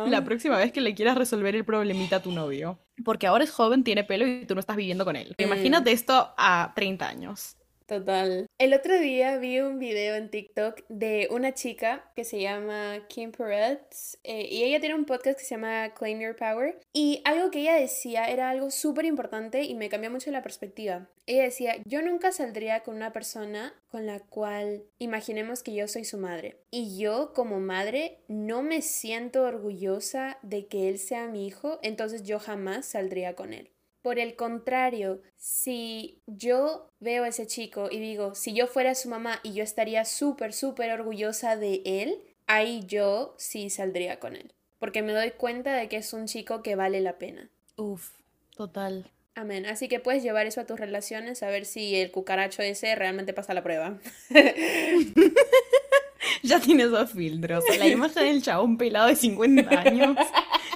La 0.08 0.24
próxima 0.24 0.58
vez 0.58 0.72
que 0.72 0.82
le 0.82 0.94
quieras 0.94 1.18
resolver 1.18 1.56
el 1.56 1.66
problemita 1.66 2.18
a 2.18 2.22
tu 2.22 2.32
novio. 2.32 2.80
Porque 3.04 3.28
ahora 3.28 3.44
es 3.44 3.52
joven, 3.52 3.84
tiene 3.84 4.04
pelo 4.04 4.28
y 4.28 4.46
tú 4.46 4.56
no 4.56 4.60
estás 4.60 4.76
viviendo 4.76 5.06
con 5.06 5.16
él. 5.16 5.36
Mm. 5.38 5.44
Imagínate 5.44 5.92
esto 5.92 6.34
a 6.38 6.74
30 6.76 7.08
años. 7.08 7.58
Total. 7.86 8.48
El 8.58 8.74
otro 8.74 8.98
día 9.00 9.38
vi 9.38 9.60
un 9.60 9.78
video 9.78 10.16
en 10.16 10.30
TikTok 10.30 10.82
de 10.88 11.28
una 11.32 11.54
chica 11.54 12.12
que 12.16 12.24
se 12.24 12.40
llama 12.40 13.06
Kim 13.10 13.32
Peretz 13.32 14.18
eh, 14.24 14.48
y 14.50 14.64
ella 14.64 14.80
tiene 14.80 14.96
un 14.96 15.06
podcast 15.06 15.38
que 15.38 15.46
se 15.46 15.56
llama 15.56 15.94
Claim 15.94 16.20
Your 16.20 16.36
Power 16.36 16.80
y 16.94 17.22
algo 17.26 17.52
que 17.52 17.62
ella 17.62 17.76
decía 17.76 18.30
era 18.30 18.50
algo 18.50 18.72
súper 18.72 19.06
importante 19.06 19.64
y 19.64 19.76
me 19.76 19.90
cambió 19.90 20.10
mucho 20.10 20.32
la 20.32 20.42
perspectiva. 20.42 21.10
Ella 21.26 21.44
decía, 21.44 21.76
yo 21.86 22.02
nunca 22.02 22.32
saldría 22.32 22.82
con 22.84 22.96
una 22.96 23.14
persona 23.14 23.74
con 23.90 24.06
la 24.06 24.20
cual 24.20 24.84
imaginemos 25.00 25.64
que 25.64 25.74
yo 25.74 25.88
soy 25.88 26.06
su 26.06 26.18
madre 26.18 26.58
y 26.72 26.98
yo 26.98 27.34
como 27.34 27.60
madre 27.60 28.20
no 28.28 28.62
me 28.62 28.82
siento 28.82 29.44
orgullosa 29.44 30.38
de 30.42 30.68
que 30.68 30.90
él 30.90 31.00
sea 31.00 31.28
mi 31.28 31.48
hijo, 31.48 31.80
entonces 31.82 32.24
yo 32.24 32.40
jamás 32.40 32.86
saldría 32.86 33.36
con 33.36 33.54
él. 33.54 33.73
Por 34.04 34.20
el 34.20 34.36
contrario, 34.36 35.22
si 35.38 36.22
yo 36.28 36.92
veo 37.00 37.24
a 37.24 37.30
ese 37.30 37.48
chico 37.48 37.88
y 37.90 38.00
digo, 38.00 38.36
si 38.36 38.54
yo 38.54 38.68
fuera 38.68 38.94
su 38.94 39.10
mamá 39.10 39.40
y 39.44 39.54
yo 39.54 39.64
estaría 39.64 40.06
súper, 40.06 40.54
súper 40.54 40.92
orgullosa 40.92 41.56
de 41.56 41.82
él, 41.86 42.20
ahí 42.46 42.84
yo 42.86 43.34
sí 43.38 43.70
saldría 43.70 44.20
con 44.20 44.36
él. 44.36 44.54
Porque 44.78 45.02
me 45.02 45.14
doy 45.14 45.32
cuenta 45.32 45.74
de 45.74 45.88
que 45.88 45.98
es 45.98 46.12
un 46.12 46.28
chico 46.28 46.62
que 46.62 46.76
vale 46.76 47.00
la 47.00 47.18
pena. 47.18 47.50
Uf, 47.78 48.12
total. 48.56 49.10
Amén. 49.36 49.66
Así 49.66 49.88
que 49.88 50.02
puedes 50.02 50.22
llevar 50.22 50.48
eso 50.48 50.60
a 50.60 50.66
tus 50.66 50.78
relaciones, 50.78 51.42
a 51.42 51.48
ver 51.48 51.66
si 51.66 51.96
el 51.96 52.12
cucaracho 52.12 52.62
ese 52.62 52.94
realmente 52.96 53.34
pasa 53.34 53.54
la 53.54 53.64
prueba. 53.64 53.98
ya 56.44 56.60
tienes 56.60 56.92
dos 56.92 57.12
filtros. 57.12 57.64
La 57.80 57.88
imagen 57.88 58.26
del 58.26 58.44
chabón 58.44 58.78
pelado 58.78 59.08
de 59.08 59.16
50 59.16 59.80
años 59.80 60.18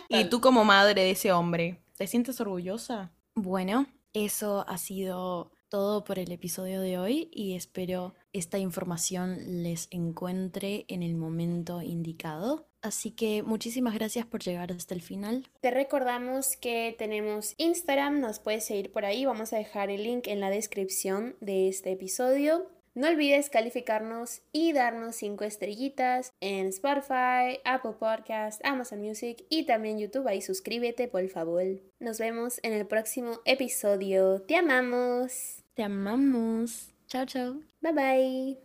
y 0.07 0.29
tú 0.29 0.39
como 0.39 0.63
madre 0.63 1.01
de 1.01 1.11
ese 1.11 1.33
hombre, 1.33 1.81
¿te 1.97 2.07
sientes 2.07 2.39
orgullosa? 2.39 3.11
Bueno, 3.39 3.86
eso 4.13 4.65
ha 4.67 4.80
sido 4.80 5.52
todo 5.69 6.04
por 6.04 6.17
el 6.17 6.32
episodio 6.32 6.82
de 6.82 6.97
hoy 6.97 7.30
y 7.32 7.54
espero 7.54 8.15
esta 8.34 8.58
información 8.58 9.62
les 9.62 9.89
encuentre 9.91 10.86
en 10.88 11.04
el 11.04 11.13
momento 11.13 11.84
indicado. 11.84 12.67
Así 12.82 13.12
que 13.12 13.43
muchísimas 13.43 13.93
gracias 13.93 14.26
por 14.26 14.41
llegar 14.41 14.71
hasta 14.71 14.95
el 14.95 15.04
final. 15.04 15.47
Te 15.62 15.69
recordamos 15.69 16.58
que 16.58 16.95
tenemos 16.97 17.54
Instagram, 17.58 18.21
nos 18.21 18.39
puedes 18.39 18.65
seguir 18.65 18.91
por 18.91 19.06
ahí, 19.06 19.23
vamos 19.28 19.54
a 19.54 19.58
dejar 19.58 19.91
el 19.91 20.02
link 20.02 20.26
en 20.26 20.39
la 20.39 20.50
descripción 20.50 21.36
de 21.39 21.67
este 21.67 21.91
episodio. 21.91 22.65
No 22.97 23.10
olvides 23.10 23.51
calificarnos 23.51 24.41
y 24.51 24.73
darnos 24.73 25.17
5 25.17 25.43
estrellitas 25.43 26.33
en 26.41 26.65
Spotify, 26.69 27.60
Apple 27.63 27.91
Podcast, 27.99 28.60
Amazon 28.65 29.01
Music 29.01 29.45
y 29.49 29.67
también 29.67 29.99
YouTube. 29.99 30.27
Ahí 30.27 30.41
suscríbete, 30.41 31.07
por 31.07 31.29
favor. 31.29 31.62
Nos 31.99 32.17
vemos 32.17 32.60
en 32.63 32.73
el 32.73 32.88
próximo 32.88 33.39
episodio. 33.45 34.41
Te 34.41 34.55
amamos. 34.55 35.63
Te 35.75 35.83
amamos. 35.83 36.89
Chao, 37.05 37.27
chao. 37.27 37.62
Bye 37.81 37.93
bye. 37.93 38.57